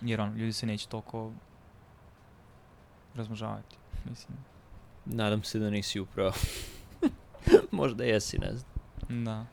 [0.00, 1.32] Jer ono, ljudi se neće toliko
[3.14, 3.76] razmožavati,
[4.10, 4.38] mislim.
[5.04, 6.32] Nadam se da nisi upravo.
[7.70, 9.24] Možda jesi, ne znam.
[9.24, 9.46] Da.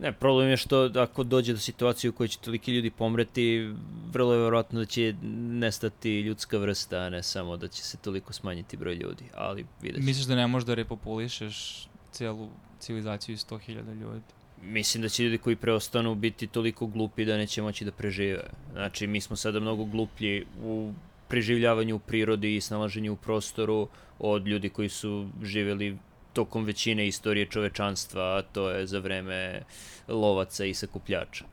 [0.00, 3.74] Ne, problem je što ako dođe do situacije u kojoj će toliki ljudi pomreti,
[4.12, 8.32] vrlo je verovatno da će nestati ljudska vrsta, a ne samo da će se toliko
[8.32, 12.48] smanjiti broj ljudi, ali vidjet Misliš da ne možeš da repopulišeš celu
[12.78, 14.20] civilizaciju iz 100.000 ljudi?
[14.62, 18.50] Mislim da će ljudi koji preostanu biti toliko glupi da neće moći da prežive.
[18.72, 20.92] Znači, mi smo sada mnogo gluplji u
[21.28, 23.88] preživljavanju u prirodi i snalaženju u prostoru
[24.18, 25.98] od ljudi koji su živjeli
[26.40, 29.62] tokom većine istorije čovečanstva, a to je za vreme
[30.08, 31.44] lovaca i sakupljača.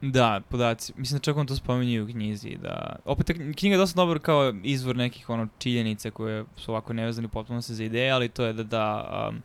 [0.00, 0.92] Da, podaci.
[0.96, 2.56] Mislim da čak on to spominje u knjizi.
[2.62, 2.96] Da...
[3.04, 3.26] Opet,
[3.56, 7.74] knjiga je dosta dobra kao izvor nekih ono čiljenica koje su ovako nevezani potpuno se
[7.74, 9.42] za ideje, ali to je da, da um,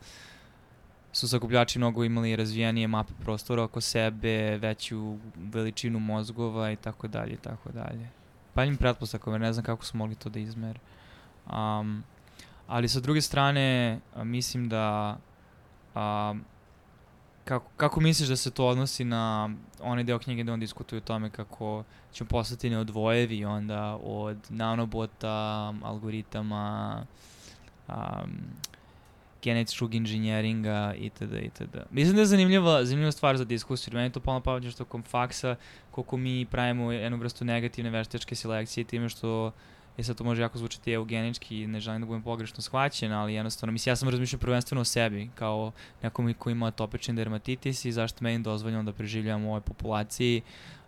[1.12, 7.36] su sakupljači mnogo imali razvijenije mape prostora oko sebe, veću veličinu mozgova i tako dalje
[7.36, 8.08] tako dalje.
[8.54, 10.80] Pa im pretpostavka, ne znam kako su mogli to da izmere.
[11.46, 12.04] Um,
[12.66, 15.16] ali sa druge strane, mislim da
[15.94, 16.34] a,
[17.44, 19.50] kako, kako misliš da se to odnosi na
[19.80, 25.74] onaj deo knjige gde on diskutuje o tome kako ćemo postati neodvojevi onda od nanobota,
[25.82, 27.04] algoritama,
[27.88, 27.94] um,
[29.42, 31.32] genetičkog inženjeringa itd.
[31.42, 31.76] itd.
[31.90, 33.94] Mislim da je zanimljiva, zanimljiva stvar za diskusiju.
[33.94, 35.56] Meni je to polno pavađe što kom faksa,
[35.90, 39.52] koliko mi pravimo jednu vrstu negativne veštačke selekcije time što
[39.98, 43.72] E sad to može jako zvučati eugenički, ne želim da budem pogrešno shvaćen, ali jednostavno,
[43.72, 45.72] mislim, ja sam razmišljao prvenstveno o sebi, kao
[46.02, 50.42] nekom ko ima atopični dermatitis i zašto meni dozvoljeno da preživljam u ovoj populaciji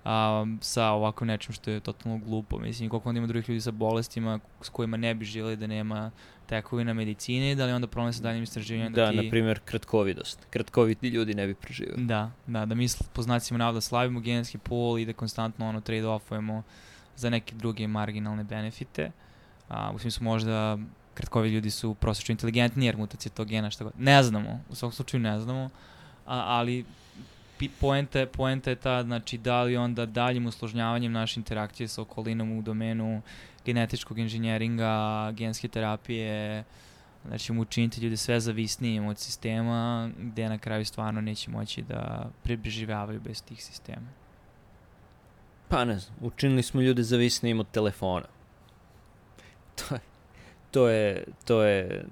[0.05, 2.59] um, sa ovako nečim što je totalno glupo.
[2.59, 6.11] Mislim, koliko onda ima drugih ljudi sa bolestima s kojima ne bi želi da nema
[6.46, 9.16] tekovina medicine, da li onda problem sa daljim istraživanjem da, da ti...
[9.16, 10.46] na primjer, kratkovidost.
[10.50, 12.05] Kratkoviti ljudi ne bi preživali.
[12.05, 16.62] Da, da, da mi po znacima navoda slavimo genetski pol i da konstantno ono trade-offujemo
[17.16, 19.10] za neke druge marginalne benefite.
[19.68, 20.78] A, u smislu možda
[21.14, 23.92] kratkovi ljudi su prosječno inteligentniji jer mutacija tog gena šta god.
[23.98, 25.70] Ne znamo, u svakom slučaju ne znamo,
[26.26, 26.84] a, ali
[27.80, 32.62] poenta, poenta je ta, znači da li onda daljim usložnjavanjem naše interakcije sa okolinom u
[32.62, 33.22] domenu
[33.64, 36.64] genetičkog inženjeringa, genske terapije,
[37.26, 42.30] znači mu učiniti ljude sve zavisnijim od sistema, gde na kraju stvarno neće moći da
[42.42, 44.24] preživljavaju bez tih sistema.
[45.68, 48.26] Pa ne znam, učinili smo ljude zavisnijim od telefona.
[49.74, 50.00] To je,
[50.70, 52.04] to je, to je...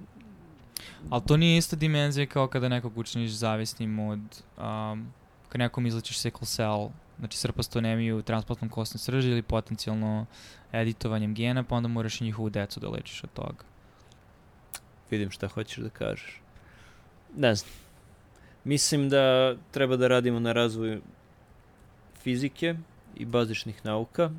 [1.11, 4.19] Ali to nije ista dimenzija kao kada nekog učiniš zavisnim od,
[4.59, 5.13] um,
[5.49, 6.89] kada nekom izlečiš sickle cell,
[7.19, 10.27] znači srpastonemiju, transplantnom kostnom srži ili potencijalno
[10.73, 13.65] editovanjem gena, pa onda moraš i njihovu decu da lečiš od toga.
[15.11, 16.41] Vidim šta hoćeš da kažeš.
[17.37, 17.73] Ne znam.
[18.65, 21.03] Mislim da treba da radimo na razvoju
[22.23, 22.75] fizike,
[23.17, 24.31] i bazičnih nauka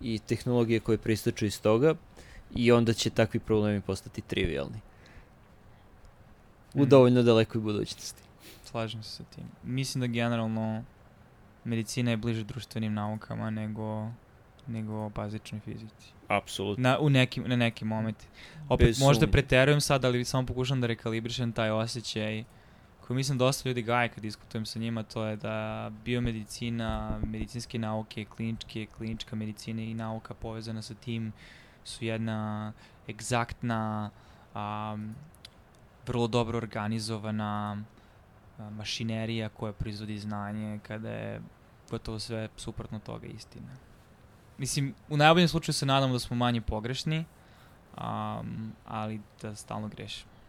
[0.00, 1.94] i tehnologije koje pristaču iz toga
[2.54, 4.80] i onda će takvi problemi postati trivialni.
[6.74, 6.88] U mm.
[6.88, 8.22] dovoljno dalekoj budućnosti.
[8.64, 9.44] Slažem se sa tim.
[9.62, 10.84] Mislim da generalno
[11.64, 14.10] medicina je bliže društvenim naukama nego
[14.66, 16.12] nego bazičnoj fizici.
[16.28, 16.82] Apsolutno.
[16.82, 18.26] Na, u nekim, na nekim momenti.
[18.68, 19.32] Opet, Bez možda sumnje.
[19.32, 22.44] preterujem sad, ali samo pokušam da rekalibrišem taj osjećaj
[23.10, 28.24] koji mislim dosta ljudi gaje kad diskutujem sa njima, to je da biomedicina, medicinske nauke,
[28.24, 31.32] kliničke, klinička medicina i nauka povezana sa tim
[31.84, 32.72] su jedna
[33.08, 34.10] egzaktna,
[34.54, 35.14] um,
[36.06, 37.82] vrlo dobro organizovana
[38.58, 41.40] a, mašinerija koja proizvodi znanje kada je
[41.90, 43.72] gotovo sve suprotno toga istina.
[44.58, 47.24] Mislim, u najboljem slučaju se nadamo da smo manje pogrešni,
[47.96, 50.39] um, ali da stalno grešimo.